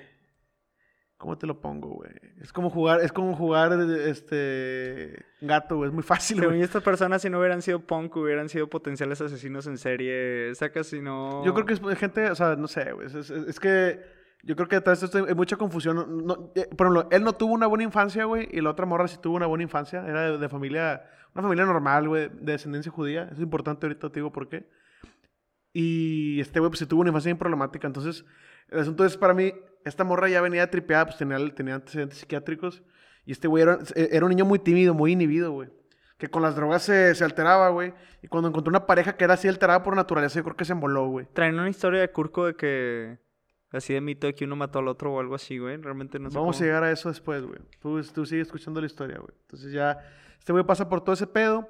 [1.19, 2.11] ¿Cómo te lo pongo, güey?
[2.41, 3.73] Es como jugar, es como jugar,
[4.07, 5.23] este...
[5.43, 5.89] Gato, güey.
[5.91, 6.63] Es muy fácil, Según güey.
[6.63, 10.55] estas personas, si no hubieran sido punk, hubieran sido potenciales asesinos en serie.
[10.55, 11.45] Sacas si no.
[11.45, 13.07] Yo creo que es gente, o sea, no sé, güey.
[13.07, 14.01] Es, es- es que
[14.43, 15.97] yo creo que detrás de esto hay mucha confusión.
[15.97, 18.87] No- no- eh, por ejemplo, él no tuvo una buena infancia, güey, y la otra
[18.87, 20.05] morra sí tuvo una buena infancia.
[20.07, 21.03] Era de, de familia,
[21.35, 23.25] una familia normal, güey, de descendencia judía.
[23.25, 24.67] Eso es importante ahorita, te digo por qué.
[25.73, 27.87] Y este güey, pues sí tuvo una infancia bien problemática.
[27.87, 28.25] Entonces,
[28.69, 29.53] el asunto es para mí,
[29.85, 32.83] esta morra ya venía tripeada, pues tenía, tenía antecedentes psiquiátricos.
[33.25, 35.69] Y este güey era, era un niño muy tímido, muy inhibido, güey.
[36.19, 37.95] Que con las drogas se, se alteraba, güey.
[38.23, 40.73] Y cuando encontró una pareja que era así alterada por naturaleza, yo creo que se
[40.73, 41.27] emboló, güey.
[41.33, 43.19] Traen una historia de Kurko de que.
[43.73, 45.77] Así de mito de que uno mató al otro o algo así, güey.
[45.77, 46.37] Realmente no sé.
[46.39, 47.61] Vamos cómo- a llegar a eso después, güey.
[47.81, 49.33] Tú, tú sigues escuchando la historia, güey.
[49.43, 49.99] Entonces ya,
[50.39, 51.69] este güey pasa por todo ese pedo.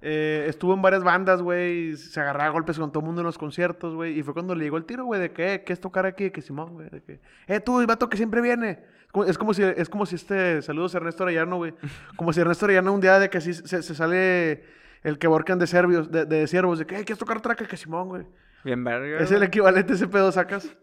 [0.00, 1.96] Eh, estuvo en varias bandas, güey.
[1.96, 4.18] Se agarraba a golpes con todo el mundo en los conciertos, güey.
[4.18, 6.24] Y fue cuando le llegó el tiro, güey, de que, eh, ¿qué es tocar aquí?
[6.24, 6.88] De que Simón, güey.
[6.88, 8.80] De que, eh, tú, el vato que siempre viene.
[9.26, 11.74] Es como, si, es como si este, saludos a Ernesto Arellano, güey.
[12.16, 14.64] Como si Ernesto Arellano un día de que así se, se sale
[15.02, 17.66] el que borcan de serbios, de, de siervos, de que, eh, ¿quieres tocar traca?
[17.66, 18.26] Que Simón, güey.
[18.64, 19.18] Bien verga.
[19.18, 20.74] Es el equivalente a ese pedo sacas.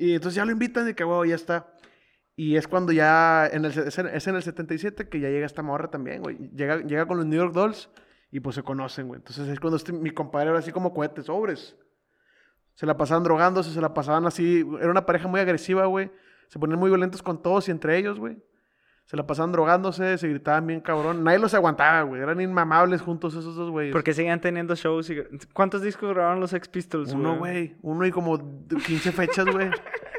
[0.00, 1.74] Y entonces ya lo invitan y que, wow, ya está.
[2.34, 5.90] Y es cuando ya, en el, es, en, el 77 que ya llega esta morra
[5.90, 6.38] también, güey.
[6.54, 7.90] Llega, llega con los New York Dolls
[8.30, 9.18] y pues se conocen, güey.
[9.18, 11.76] Entonces es cuando este, mi compadre era así como cohetes, sobres.
[12.72, 14.64] Se la pasaban drogándose, se la pasaban así.
[14.80, 16.10] Era una pareja muy agresiva, güey.
[16.48, 18.42] Se ponían muy violentos con todos y entre ellos, güey.
[19.10, 21.24] Se la pasaban drogándose, se gritaban bien cabrón.
[21.24, 22.22] Nadie los aguantaba, güey.
[22.22, 23.92] Eran inmamables juntos esos dos güeyes.
[23.92, 25.16] Porque seguían teniendo shows y...
[25.52, 27.74] ¿Cuántos discos grabaron los Ex Pistols, Uno, güey.
[27.82, 28.38] Uno y como
[28.68, 29.68] 15 fechas, güey.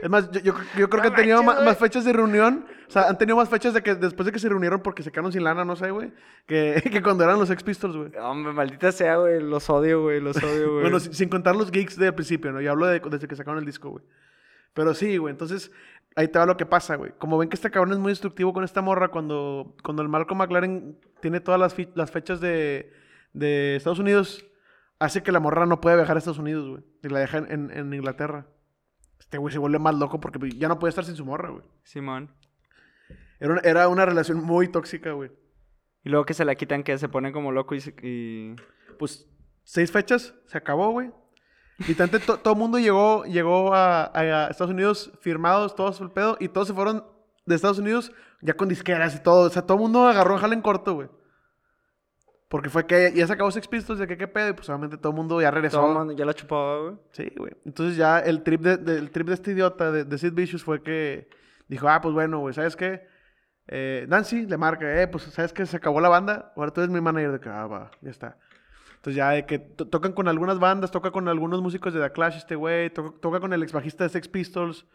[0.01, 2.65] Es más, yo, yo, yo creo que han tenido manches, más, fechas de reunión.
[2.85, 5.11] O sea, han tenido más fechas de que después de que se reunieron porque se
[5.13, 6.11] quedaron sin lana, no sé, güey.
[6.45, 8.11] Que, que cuando eran los Ex Pistols, güey.
[8.19, 9.41] Hombre, maldita sea, güey.
[9.41, 10.19] Los odio, güey.
[10.19, 10.81] Los odio, güey.
[10.81, 12.59] Bueno, sin, sin contar los gigs del principio, ¿no?
[12.59, 14.03] Yo hablo de, desde que sacaron el disco, güey.
[14.73, 15.31] Pero sí, güey.
[15.31, 15.71] Entonces,
[16.15, 17.11] ahí te va lo que pasa, güey.
[17.17, 20.39] Como ven que este cabrón es muy destructivo con esta morra, cuando, cuando el Malcolm
[20.39, 22.91] McLaren tiene todas las, las fechas de,
[23.33, 24.45] de Estados Unidos,
[24.99, 26.83] hace que la morra no pueda viajar a Estados Unidos, güey.
[27.03, 28.47] Y la deja en, en- Inglaterra.
[29.19, 31.49] Este güey se vuelve más loco porque pues, ya no puede estar sin su morra,
[31.49, 31.63] güey.
[31.83, 32.33] Simón.
[33.39, 35.31] Era una, era una relación muy tóxica, güey.
[36.03, 37.81] Y luego que se la quitan, que se ponen como loco y...
[37.81, 38.55] se- y...
[38.99, 39.27] Pues,
[39.63, 41.11] seis fechas, se acabó, güey.
[41.87, 46.11] Y tanto, to- todo el mundo llegó, llegó a, a Estados Unidos firmados, todos el
[46.11, 47.05] pedo, y todos se fueron
[47.45, 48.11] de Estados Unidos
[48.41, 49.47] ya con disqueras y todo.
[49.47, 51.09] O sea, todo el mundo agarró jale en corto, güey.
[52.49, 54.97] Porque fue que ya se acabó Sex Pistols, de que qué pedo, y pues obviamente
[54.97, 55.79] todo el mundo ya regresó.
[55.79, 56.95] Todo mundo ya la chupaba, güey.
[57.11, 57.53] Sí, güey.
[57.65, 60.63] Entonces ya el trip de, de- el trip de este idiota de, de Sid Vicious
[60.63, 61.29] fue que
[61.69, 63.07] dijo, ah, pues bueno, güey, ¿sabes qué?
[63.67, 65.65] Eh, Nancy le marca, eh, pues, ¿sabes qué?
[65.65, 68.37] Se acabó la banda, ahora tú eres mi manager de que, ah, va, ya está.
[69.01, 72.11] Entonces ya de que to- tocan con algunas bandas, toca con algunos músicos de The
[72.11, 74.85] Clash este güey, to- toca con el ex bajista de Sex Pistols.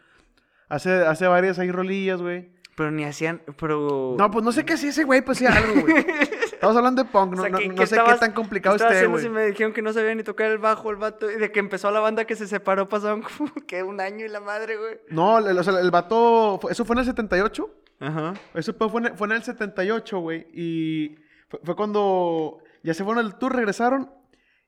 [0.69, 2.51] Hace, hace varias ahí rolillas, güey.
[2.77, 4.17] Pero ni hacían, pero...
[4.19, 5.97] No, pues no sé qué hacía ese güey, pues sí algo, güey.
[6.53, 8.77] Estamos hablando de punk, no, O sea, no- ¿qué- no qué sé qué tan complicado
[8.77, 9.23] esté, güey.
[9.23, 11.31] si me dijeron que no sabía ni tocar el bajo el vato?
[11.31, 14.29] Y de que empezó la banda que se separó pasaron como que un año y
[14.29, 14.99] la madre, güey.
[15.09, 17.71] No, el, o sea, el vato, eso fue en el 78.
[18.01, 18.35] Ajá.
[18.55, 20.47] Eso fue, fue en, el- fue en el 78, güey.
[20.53, 21.17] Y
[21.49, 24.13] fue, fue cuando ya se fueron al tour, regresaron.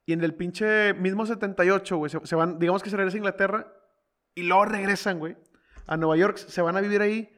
[0.05, 3.19] Y en el pinche mismo 78, güey, se, se van, digamos que se regresa a
[3.19, 3.73] Inglaterra.
[4.35, 5.37] Y luego regresan, güey,
[5.87, 6.37] a Nueva York.
[6.37, 7.31] Se van a vivir ahí.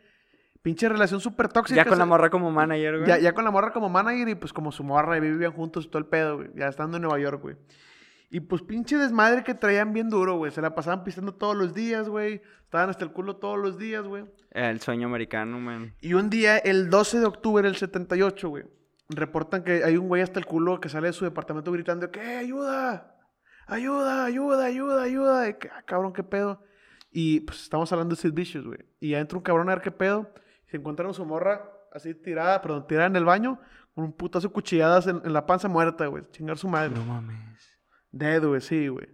[0.62, 1.84] Pinche relación súper tóxica.
[1.84, 3.08] Ya con la morra como manager, güey.
[3.08, 5.84] ya, ya con la morra como manager y pues como su morra y vivían juntos
[5.84, 6.50] y todo el pedo, güey.
[6.54, 7.56] Ya estando en Nueva York, güey.
[8.30, 10.50] Y pues pinche desmadre que traían bien duro, güey.
[10.50, 12.40] Se la pasaban pisando todos los días, güey.
[12.64, 14.24] Estaban hasta el culo todos los días, güey.
[14.50, 15.94] El sueño americano, man.
[16.00, 18.64] Y un día, el 12 de octubre del 78, güey,
[19.16, 22.20] reportan que hay un güey hasta el culo que sale de su departamento gritando que
[22.20, 23.16] ayuda!
[23.66, 25.48] ¡Ayuda, ayuda, ayuda, ayuda!
[25.48, 26.62] Y "Ah, cabrón, ¿qué pedo?
[27.12, 28.80] Y pues estamos hablando de Sid Vicious, güey.
[28.98, 30.32] Y ya entra un cabrón a ver qué pedo.
[30.66, 33.60] Y se encontraron su morra así tirada, perdón, tirada en el baño,
[33.94, 36.24] con un putazo de cuchilladas en, en la panza muerta, güey.
[36.30, 36.90] Chingar su madre.
[36.90, 37.78] No mames.
[38.12, 39.08] Dead, güey, sí, güey.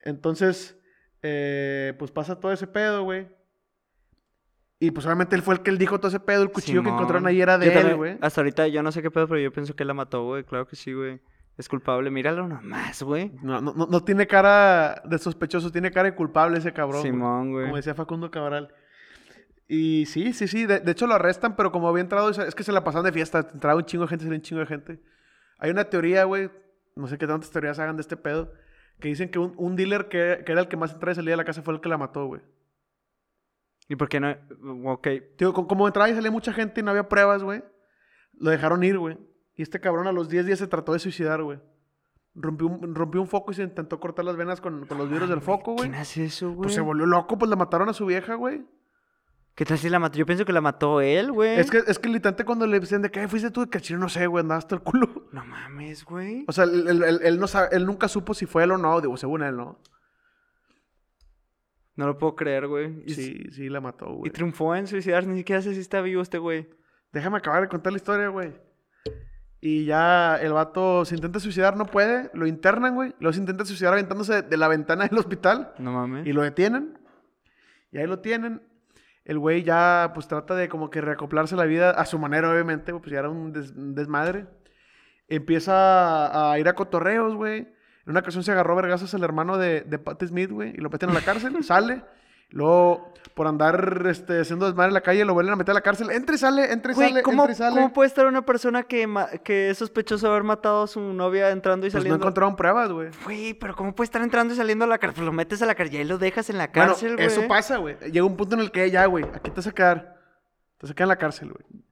[0.00, 0.78] Entonces,
[1.22, 3.28] eh, pues pasa todo ese pedo, güey.
[4.86, 6.42] Y pues obviamente él fue el que él dijo todo ese pedo.
[6.42, 8.18] El cuchillo que encontraron ahí era de Yo él, güey.
[8.20, 10.44] Hasta ahorita yo no sé qué pedo, pero yo pienso que la mató, güey.
[10.44, 11.20] Claro que sí, güey.
[11.56, 12.10] Es culpable.
[12.10, 13.32] Míralo nomás, güey.
[13.42, 17.00] No, no, no, no tiene cara de sospechoso, tiene cara de culpable ese cabrón.
[17.00, 17.64] Simón, güey.
[17.64, 18.74] Como decía Facundo Cabral.
[19.66, 20.66] Y sí, sí, sí.
[20.66, 23.12] De, de hecho lo arrestan, pero como había entrado, es que se la pasaban de
[23.12, 23.48] fiesta.
[23.54, 25.00] Entraba un chingo de gente, salía un chingo de gente.
[25.58, 26.50] Hay una teoría, güey.
[26.94, 28.52] No sé qué tantas teorías hagan de este pedo.
[29.00, 31.30] Que dicen que un, un dealer que, que era el que más entraba y salía
[31.32, 32.42] de la casa fue el que la mató, güey.
[33.88, 34.34] ¿Y por qué no?
[34.90, 35.08] Ok.
[35.52, 37.62] Co- como entraba y salía mucha gente y no había pruebas, güey.
[38.38, 39.18] Lo dejaron ir, güey.
[39.56, 41.60] Y este cabrón a los 10 días se trató de suicidar, güey.
[42.34, 45.28] Rompió un, rompió un foco y se intentó cortar las venas con, con los vidrios
[45.30, 45.88] del foco, güey.
[45.88, 46.62] ¿Quién hace eso, güey?
[46.62, 48.64] Pues se volvió loco, pues le mataron a su vieja, güey.
[49.54, 50.18] ¿Qué tal si la mató?
[50.18, 51.60] Yo pienso que la mató él, güey.
[51.60, 54.00] Es que, es que literalmente cuando le decían de que "Ay, fuiste tú de cachino,
[54.00, 55.28] no sé, güey, andaba hasta el culo.
[55.30, 56.44] No mames, güey.
[56.48, 58.78] O sea, él, él- él- él no sabe- él nunca supo si fue él o
[58.78, 59.78] no, digo, según él, ¿no?
[61.96, 63.02] No lo puedo creer, güey.
[63.06, 64.30] Y, Sí, sí, la mató, y güey.
[64.32, 65.28] triunfó en suicidarse.
[65.28, 66.68] Ni siquiera sé si está vivo este güey.
[67.12, 68.52] Déjame acabar de contar la historia, güey.
[69.60, 73.14] Y ya el vato se intenta suicidar, no puede, lo internan, güey.
[73.20, 76.26] Luego se intenta suicidar aventándose de la ventana del hospital No mames.
[76.26, 76.98] y lo detienen.
[77.92, 78.60] Y ahí lo tienen.
[79.24, 82.92] El güey ya, pues trata de como que reacoplarse la vida a su manera, obviamente,
[82.92, 84.46] pues ya era un, des- un desmadre.
[85.28, 87.68] Empieza a ir a cotorreos, güey.
[88.06, 90.90] En una ocasión se agarró vergazos el hermano de, de Pat Smith, güey, y lo
[90.90, 92.02] meten a la cárcel, sale.
[92.50, 95.80] Luego, por andar este, haciendo desmadre en la calle, lo vuelven a meter a la
[95.80, 96.10] cárcel.
[96.10, 97.74] Entra y sale, entra y sale, ¿cómo, entra y sale.
[97.74, 99.08] ¿cómo puede estar una persona que,
[99.42, 102.22] que es sospechoso de haber matado a su novia entrando y Pues no saliendo?
[102.22, 103.08] encontraron pruebas, güey.
[103.24, 105.16] Güey, pero ¿cómo puede estar entrando y saliendo a la cárcel?
[105.16, 107.26] Pues lo metes a la cárcel y lo dejas en la Bueno, cárcel, güey.
[107.26, 107.96] eso pasa, güey.
[108.12, 110.16] Llega un punto en el que ya, güey, aquí te vas a quedar.
[110.78, 111.82] Te vas a quedar en la cárcel, güey.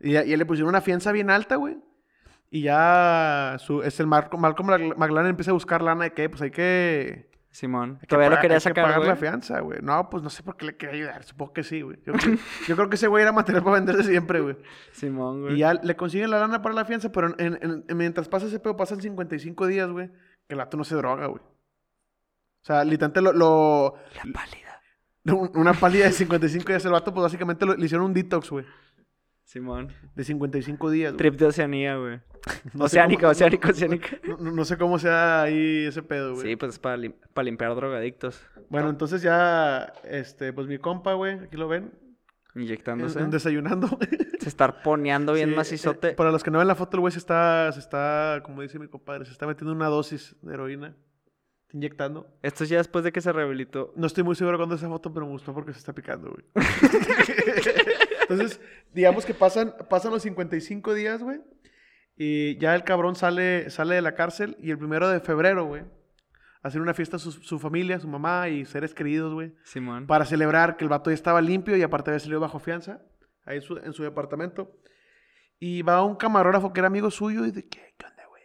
[0.00, 1.76] Y, y le pusieron una fianza bien alta, güey.
[2.50, 6.40] Y ya su, es el Marco, Malcolm McLaren empieza a buscar lana de que, pues
[6.42, 7.28] hay que...
[7.50, 7.94] Simón.
[7.94, 9.08] hay que Todavía lo pagar- quería hay que sacar, pagar güey.
[9.10, 9.80] la fianza, güey.
[9.82, 11.24] No, pues no sé por qué le quería ayudar.
[11.24, 11.98] Supongo que sí, güey.
[12.06, 12.36] Yo, creo-
[12.68, 14.56] yo creo que ese güey era material para venderse siempre, güey.
[14.92, 15.54] Simón, güey.
[15.54, 18.46] Y ya le consiguen la lana para la fianza, pero en- en- en- mientras pasa
[18.46, 20.14] ese pedo, pasan 55 días, güey, que
[20.54, 21.42] el vato no se droga, güey.
[21.42, 24.80] O sea, literalmente lo, lo- La pálida.
[25.24, 26.84] un- una pálida de 55 días.
[26.84, 28.64] El vato, pues básicamente lo- le hicieron un detox, güey.
[29.48, 29.88] Simón.
[30.14, 31.16] De 55 días, güey.
[31.16, 32.20] Trip de Oceanía, güey.
[32.74, 34.18] No oceánica, cómo- oceánica, oceánica.
[34.22, 36.46] No, no- sé cómo sea ahí ese pedo, güey.
[36.46, 38.42] Sí, pues es para, lim- para limpiar drogadictos.
[38.68, 41.92] Bueno, entonces ya, este, pues mi compa, güey, aquí lo ven,
[42.54, 43.18] en- Inyectándose.
[43.20, 43.88] en desayunando.
[44.40, 46.08] Se está poneando bien Sí, macizote.
[46.10, 48.60] eh, para los que no ven la foto, el güey se está, se está, como
[48.60, 50.94] dice mi compadre, se está metiendo una dosis de heroína.
[51.72, 52.26] Inyectando.
[52.42, 53.92] Esto es ya después de que se rehabilitó.
[53.96, 56.30] No estoy muy seguro cuándo es esa foto, pero me gustó porque se está picando,
[56.30, 56.44] güey.
[58.22, 58.60] Entonces,
[58.94, 61.40] digamos que pasan, pasan los 55 días, güey.
[62.16, 65.84] Y ya el cabrón sale, sale de la cárcel y el primero de febrero, güey,
[66.62, 70.06] hacer una fiesta a su, su familia, su mamá y seres queridos, güey, Simón.
[70.06, 73.00] para celebrar que el vato ya estaba limpio y aparte había salido bajo fianza,
[73.44, 74.80] ahí en su, en su departamento.
[75.60, 78.42] Y va un camarógrafo que era amigo suyo y de que, ¿qué onda, güey?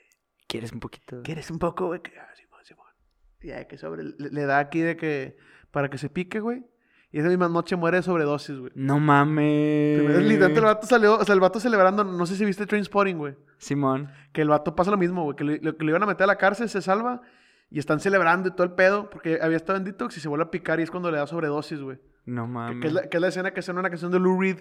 [0.48, 1.22] ¿Quieres un poquito?
[1.24, 2.02] ¿Quieres un poco, güey?
[2.02, 2.88] Que, ah, Simón, Simón.
[3.33, 5.38] Y ya que sobre, le, le da aquí de que,
[5.72, 6.64] para que se pique, güey.
[7.12, 8.72] Y esa misma noche muere de sobredosis, güey.
[8.74, 10.00] No mames.
[10.00, 13.18] Primero, literalmente el vato salió, o sea, el vato celebrando, no sé si viste Trainspotting,
[13.20, 13.36] güey.
[13.60, 14.10] Simón.
[14.32, 15.36] Que el vato pasa lo mismo, güey.
[15.36, 17.22] Que le, lo- que le iban a meter a la cárcel, se salva.
[17.70, 19.10] Y están celebrando y todo el pedo.
[19.12, 21.28] Porque había estado en detox y se vuelve a picar y es cuando le da
[21.28, 22.00] sobredosis, güey.
[22.26, 22.82] No Que, mames.
[22.82, 24.60] que es la, que es la escena que suena una canción de Lou Reed.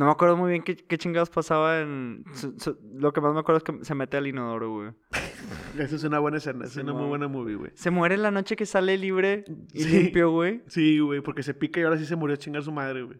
[0.00, 2.24] No me acuerdo muy bien qué, qué chingados pasaba en...
[2.32, 4.90] su- su- lo que más me acuerdo es que se mete al inodoro, güey.
[5.78, 7.70] Esa es una buena escena, es una muy buena movie, güey.
[7.74, 9.44] Se muere la noche que sale libre
[9.74, 9.88] y Sí.
[10.02, 10.62] limpio, güey.
[10.68, 13.18] Sí, güey, porque se pica y ahora sí se murió a chingar su madre, güey.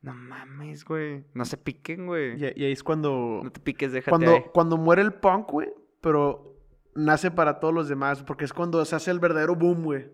[0.00, 1.24] No mames, güey.
[1.34, 2.36] No se piquen, güey.
[2.36, 3.40] Y, y ahí es cuando...
[3.42, 4.42] No te piques, déjate Cuando, ahí.
[4.54, 5.68] cuando muere el punk, güey,
[6.00, 6.54] pero
[6.94, 10.08] nace para todos los demás, porque es cuando se hace el verdadero boom, güey.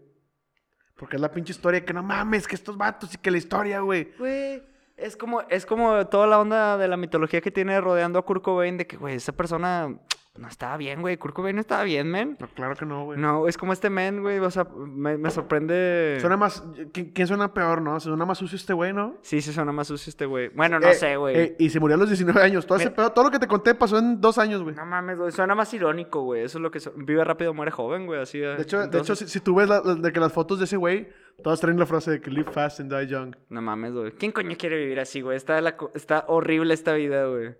[0.97, 3.81] Porque es la pinche historia que no mames, que estos vatos y que la historia,
[3.81, 4.13] güey.
[4.19, 4.63] Güey,
[4.97, 8.43] es como, es como toda la onda de la mitología que tiene rodeando a Kurt
[8.43, 9.95] Cobain de que, güey, esa persona
[10.37, 11.17] no estaba bien, güey.
[11.17, 12.37] Kurt Cobain no estaba bien, men.
[12.41, 13.17] No, claro que no, güey.
[13.21, 14.41] No, es como este men, güey.
[14.41, 16.17] O sea, me, me sorprende.
[16.21, 16.65] Suena más...
[16.93, 18.01] ¿quién, quién suena peor, no?
[18.01, 19.17] Suena más sucio este güey, ¿no?
[19.23, 20.49] Sí, sí suena más sucio este güey.
[20.49, 21.37] Bueno, no Eh, sé, güey.
[21.37, 22.67] eh, y se murió a los 19 años.
[22.67, 24.75] Todo, ese pedo- todo lo que te conté pasó en dos años, güey.
[24.75, 25.31] No mames, güey.
[25.31, 26.43] Suena más irónico, güey.
[26.43, 26.81] Eso es lo que...
[26.81, 28.21] so- Vive rápido, muere joven, güey.
[28.21, 30.59] Así De hecho, de hecho si, si tú ves la- la- de que las fotos
[30.59, 31.09] de ese güey,
[31.45, 33.37] todas traen la frase de que live fast and die young.
[33.49, 34.11] No mames, güey.
[34.13, 35.37] ¿Quién coño quiere vivir así, güey?
[35.37, 37.45] Está, la está horrible esta vida, güey.
[37.51, 37.57] De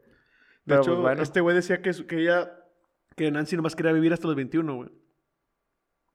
[0.65, 1.23] Pero, hecho, pues, bueno.
[1.23, 2.51] este güey decía que, que ella,
[3.15, 4.91] que Nancy nomás quería vivir hasta los 21, güey.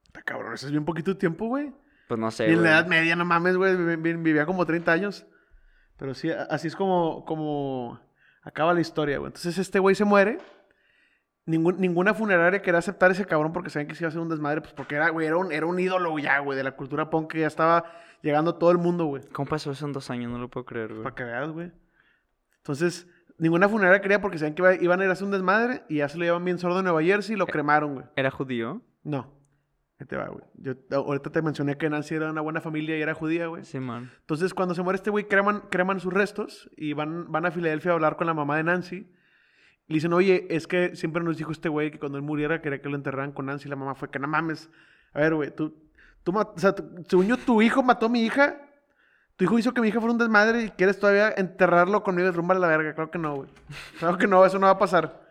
[0.08, 1.72] Está cabrón, eso es bien poquito tiempo, güey.
[2.08, 4.66] Pues no sé, y en la edad media, no mames, güey, vi- vi- vivía como
[4.66, 5.28] 30 años.
[5.98, 8.00] Pero sí, así es como, como
[8.42, 9.28] acaba la historia, güey.
[9.30, 10.40] Entonces este güey se muere.
[11.46, 14.30] Ningún- ninguna funeraria quería aceptar ese cabrón porque sabían que se iba a hacer un
[14.30, 17.10] desmadre, pues porque era, güey, era un, era un ídolo ya, güey, de la cultura
[17.10, 17.86] punk que ya estaba
[18.22, 19.24] llegando a todo el mundo, güey.
[19.34, 20.32] ¿Cómo pasó eso en dos años?
[20.32, 21.04] No lo puedo creer, güey.
[21.04, 21.72] Para que veas, güey.
[22.58, 23.08] Entonces,
[23.40, 25.98] ninguna funeraria quería porque sabían que iba- iban a ir a hacer un desmadre y
[25.98, 28.06] ya se lo llevan bien sordo en Nueva Jersey y lo cremaron, güey.
[28.16, 28.82] ¿Era judío?
[29.04, 29.34] No.
[30.00, 30.44] Ahí te va, güey.
[30.56, 33.66] Yo ahorita te mencioné que Nancy era una buena familia y era judía, güey.
[33.66, 34.12] Sí, man.
[34.22, 37.92] Entonces, cuando se muere este güey, creman, creman sus restos y van, van a Filadelfia
[37.92, 39.12] a hablar con la mamá de Nancy.
[39.90, 42.80] Le dicen, oye, es que siempre nos dijo este güey que cuando él muriera quería
[42.80, 43.68] que lo enterraran con Nancy.
[43.68, 44.70] Y la mamá fue que no mames.
[45.14, 45.76] A ver, güey, tú,
[46.24, 46.76] tú, o sea,
[47.08, 48.62] según yo, tu hijo mató a mi hija.
[49.36, 52.32] Tu hijo hizo que mi hija fuera un desmadre y quieres todavía enterrarlo conmigo y
[52.32, 52.94] derrumbar la verga.
[52.94, 53.50] Claro que no, güey.
[53.98, 55.28] Claro que no, eso no va a pasar.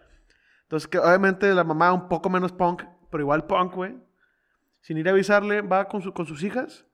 [0.63, 3.97] Entonces, que obviamente la mamá un poco menos punk, pero igual punk, güey.
[4.81, 6.85] Sin ir a avisarle, va con, con sus hijas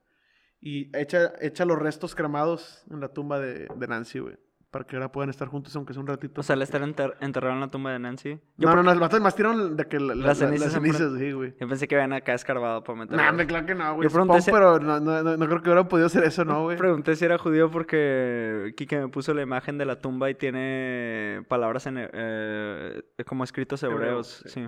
[0.61, 4.37] y echa, echa los restos cremados en la tumba de, de Nancy, güey.
[4.75, 6.41] Para que ahora puedan estar juntos, aunque sea un ratito.
[6.41, 8.41] O sea, le estar enter- enterrado en la tumba de Nancy.
[8.57, 10.75] Yo, no, no, no, los más tiraron de que la- la- Las la- cenizas las
[10.75, 11.53] en cenizas, sí, güey.
[11.57, 13.23] yo pensé que habían acá escarbado para meterlo.
[13.23, 14.05] No, hombre, claro que no, güey.
[14.09, 16.63] Yo pregunté si- pero no, no, no, no creo que hubiera podido hacer eso, ¿no,
[16.63, 16.75] güey?
[16.77, 21.45] Pregunté si era judío porque Kike me puso la imagen de la tumba y tiene
[21.47, 24.43] palabras en, eh, como escritos Hebreo, hebreos.
[24.47, 24.49] sí.
[24.49, 24.67] sí.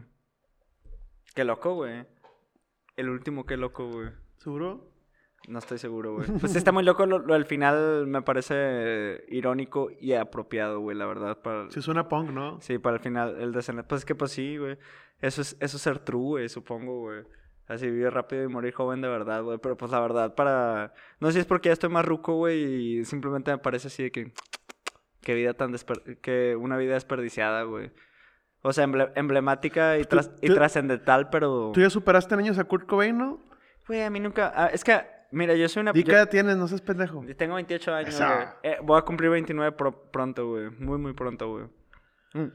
[1.36, 2.05] Qué loco, güey.
[2.95, 4.08] El último, qué loco, güey.
[4.38, 4.89] ¿Seguro?
[5.48, 6.28] No estoy seguro, güey.
[6.40, 7.06] Pues sí está muy loco.
[7.06, 11.38] Lo, lo del final me parece irónico y apropiado, güey, la verdad.
[11.42, 12.60] Para, Sí, suena punk, ¿no?
[12.60, 13.88] Sí, para el final, el desenlace.
[13.88, 14.78] Pues es que, pues sí, güey.
[15.22, 17.24] Eso es, eso es ser true, güey, supongo, güey.
[17.68, 19.58] Así vivir rápido y morir joven de verdad, güey.
[19.58, 20.94] Pero pues la verdad, para.
[21.20, 22.64] No sé si es porque ya estoy más ruco, güey,
[23.00, 24.34] y simplemente me parece así de que.
[25.22, 26.20] Qué vida tan desper...
[26.22, 27.92] Que una vida desperdiciada, güey.
[28.62, 31.72] O sea, emble- emblemática y, Tú- tras- y tú- trascendental, pero.
[31.74, 33.40] ¿Tú ya superaste en años a Kurt Cobain, no?
[33.88, 34.54] Güey, a mí nunca.
[34.56, 35.93] ah, es que, mira, yo soy una.
[35.93, 37.23] Yo- qué edad tienes, no seas pendejo.
[37.38, 38.32] tengo 28 años, güey.
[38.63, 40.69] Eh, voy a cumplir 29 pro- pronto, güey.
[40.80, 41.65] Muy, muy pronto, güey.
[42.34, 42.51] Mm.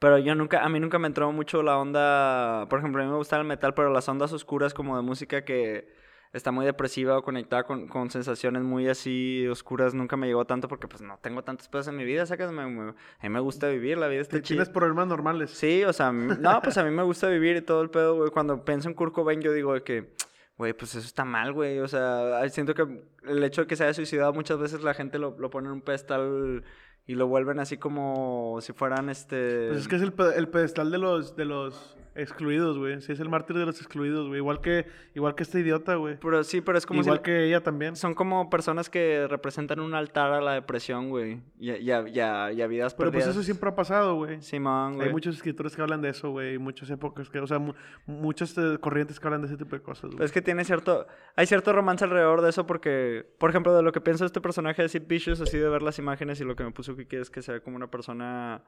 [0.00, 3.10] Pero yo nunca, a mí nunca me entró mucho la onda, por ejemplo, a mí
[3.10, 5.92] me gusta el metal, pero las ondas oscuras como de música que
[6.32, 10.68] está muy depresiva o conectada con, con sensaciones muy así oscuras, nunca me llegó tanto
[10.68, 13.40] porque pues no tengo tantos pedos en mi vida, sacas, me, me- a mí me
[13.40, 14.56] gusta vivir, la vida está Te chida.
[14.58, 15.50] tienes problemas normales.
[15.50, 18.14] Sí, o sea, mí- no, pues a mí me gusta vivir y todo el pedo,
[18.14, 18.30] güey.
[18.30, 20.14] Cuando pienso en Kurt Cobain, yo digo de que,
[20.58, 21.78] güey, pues eso está mal, güey.
[21.78, 25.18] O sea, siento que el hecho de que se haya suicidado muchas veces la gente
[25.18, 26.64] lo, lo pone en un pedestal
[27.06, 29.68] y lo vuelven así como si fueran este...
[29.68, 33.00] Pues es que es el, el pedestal de los, de los excluidos, güey.
[33.00, 34.38] Sí, es el mártir de los excluidos, güey.
[34.38, 36.18] Igual que, igual que este idiota, güey.
[36.20, 37.22] Pero sí, pero es como Igual si...
[37.22, 37.96] que ella también.
[37.96, 41.40] Son como personas que representan un altar a la depresión, güey.
[41.58, 41.90] Y, y, y
[42.20, 44.42] a- y a vidas Pero pues eso siempre ha pasado, güey.
[44.42, 45.06] Simón, güey.
[45.08, 46.54] Hay muchos escritores que hablan de eso, güey.
[46.54, 47.74] y Muchas épocas que, o sea, mu-
[48.06, 50.24] muchas eh, corrientes que hablan de ese tipo de cosas, güey.
[50.24, 51.06] es que tiene cierto...
[51.36, 53.26] Hay cierto romance alrededor de eso porque...
[53.38, 55.82] Por ejemplo, de lo que pienso de este personaje de Sid Vicious, así de ver
[55.82, 58.62] las imágenes y lo que me puso Kiki es que se ve como una persona...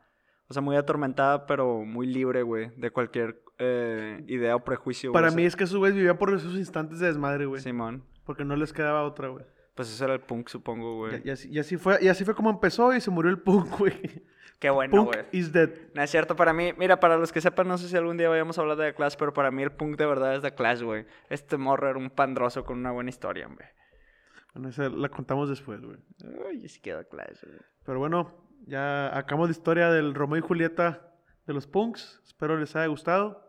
[0.50, 2.72] O sea, muy atormentada, pero muy libre, güey.
[2.76, 5.22] De cualquier eh, idea o prejuicio, güey.
[5.22, 7.62] Para o mí sea, es que esos güeyes vivían por esos instantes de desmadre, güey.
[7.62, 8.02] Simón.
[8.24, 9.44] Porque no les quedaba otra, güey.
[9.76, 11.22] Pues eso era el punk, supongo, güey.
[11.24, 13.68] y así, y así fue, y así fue como empezó y se murió el punk,
[13.78, 14.24] güey.
[14.58, 15.26] Qué bueno, punk güey.
[15.30, 15.70] is dead.
[15.94, 18.28] No es cierto, para mí, mira, para los que sepan, no sé si algún día
[18.28, 20.52] vayamos a hablar de The Clash, pero para mí el punk de verdad es The
[20.52, 21.06] Clash, güey.
[21.28, 23.68] Este morro era un pandroso con una buena historia, hombre.
[24.52, 25.98] Bueno, esa la contamos después, güey.
[26.48, 27.60] Ay, sí queda Clash, güey.
[27.84, 31.00] Pero bueno, ya acabamos la historia del Romeo y Julieta
[31.46, 32.20] de los punks.
[32.24, 33.46] Espero les haya gustado.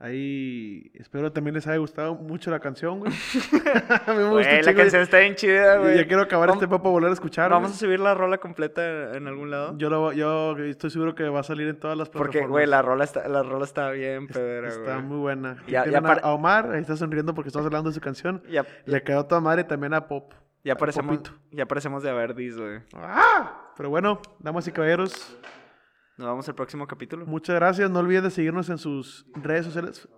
[0.00, 3.10] Ahí espero también les haya gustado mucho la canción, güey.
[4.06, 5.96] A mí me Güey, la canción está bien chida, güey.
[5.96, 7.50] Ya quiero acabar Vamos- este para volver a escuchar.
[7.50, 9.76] Vamos a subir la rola completa en algún lado.
[9.76, 12.36] Yo, lo, yo estoy seguro que va a salir en todas las plataformas.
[12.36, 14.80] Porque, güey, la rola está, la rola está bien pedera, güey.
[14.80, 15.56] Está muy buena.
[15.66, 18.40] Y Ya- ya a- a Omar, ahí está sonriendo porque estás hablando de su canción.
[18.48, 20.32] Ya, Le quedó toda madre también a Pop.
[20.64, 22.80] Ya parecemos, ya parecemos de Averdis, güey.
[22.94, 23.72] ¡Ah!
[23.76, 25.12] Pero bueno, damas y caballeros,
[26.16, 27.26] Nos vemos el próximo capítulo.
[27.26, 27.88] muchas gracias.
[27.90, 30.08] No olviden de seguirnos en sus redes sociales.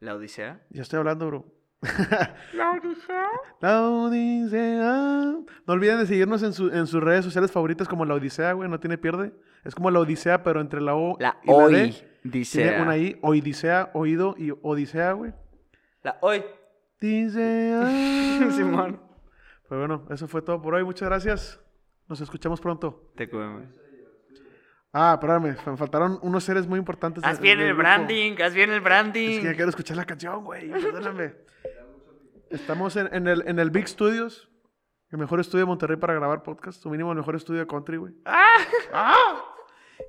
[0.00, 0.62] La Odisea.
[0.70, 1.44] Ya estoy hablando, bro.
[2.54, 3.26] La Odisea.
[3.60, 5.22] La Odisea.
[5.66, 8.68] No olviden de seguirnos en, su- en sus redes sociales favoritas como La Odisea, güey.
[8.70, 9.34] No tiene pierde.
[9.64, 11.74] Es como La Odisea, pero entre la O La y la D.
[11.82, 11.96] Hoy.
[12.24, 12.62] Dice.
[12.62, 13.18] Tiene una I.
[13.22, 15.32] Odisea, oído y Odisea, güey.
[16.02, 16.42] La Hoy.
[17.02, 18.50] Odisea.
[18.52, 19.00] Simón.
[19.70, 20.82] Pues bueno, eso fue todo por hoy.
[20.82, 21.60] Muchas gracias.
[22.08, 23.12] Nos escuchamos pronto.
[23.14, 23.62] Te cuido.
[24.92, 25.56] Ah, espérame.
[25.64, 27.22] Me faltaron unos seres muy importantes.
[27.22, 27.82] Haz bien el grupo.
[27.82, 29.30] branding, haz bien el branding.
[29.30, 30.68] Es que ya quiero escuchar la canción, güey.
[30.70, 31.36] Perdóname.
[32.50, 34.50] Estamos en, en el, en el Big Studios.
[35.12, 36.84] El mejor estudio de Monterrey para grabar podcast.
[36.84, 38.12] O mínimo el mejor estudio de country, güey.
[38.24, 39.36] ¡Ah!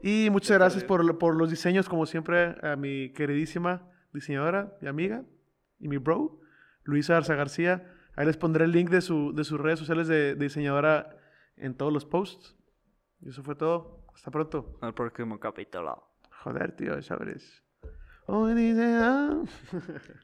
[0.01, 5.24] Y muchas gracias por, por los diseños, como siempre, a mi queridísima diseñadora y amiga
[5.78, 6.39] y mi bro,
[6.84, 7.93] Luisa Arza García.
[8.22, 11.18] Ahí les pondré el link de, su, de sus redes sociales de, de diseñadora
[11.58, 12.56] en todos los posts.
[13.20, 14.06] Y eso fue todo.
[14.14, 14.78] Hasta pronto.
[14.80, 16.04] Al próximo capítulo.
[16.44, 17.64] Joder, tío, sabes.
[18.28, 19.44] Ah.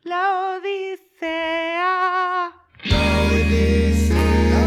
[0.03, 2.51] La Odisea.
[2.83, 4.66] La Odisea.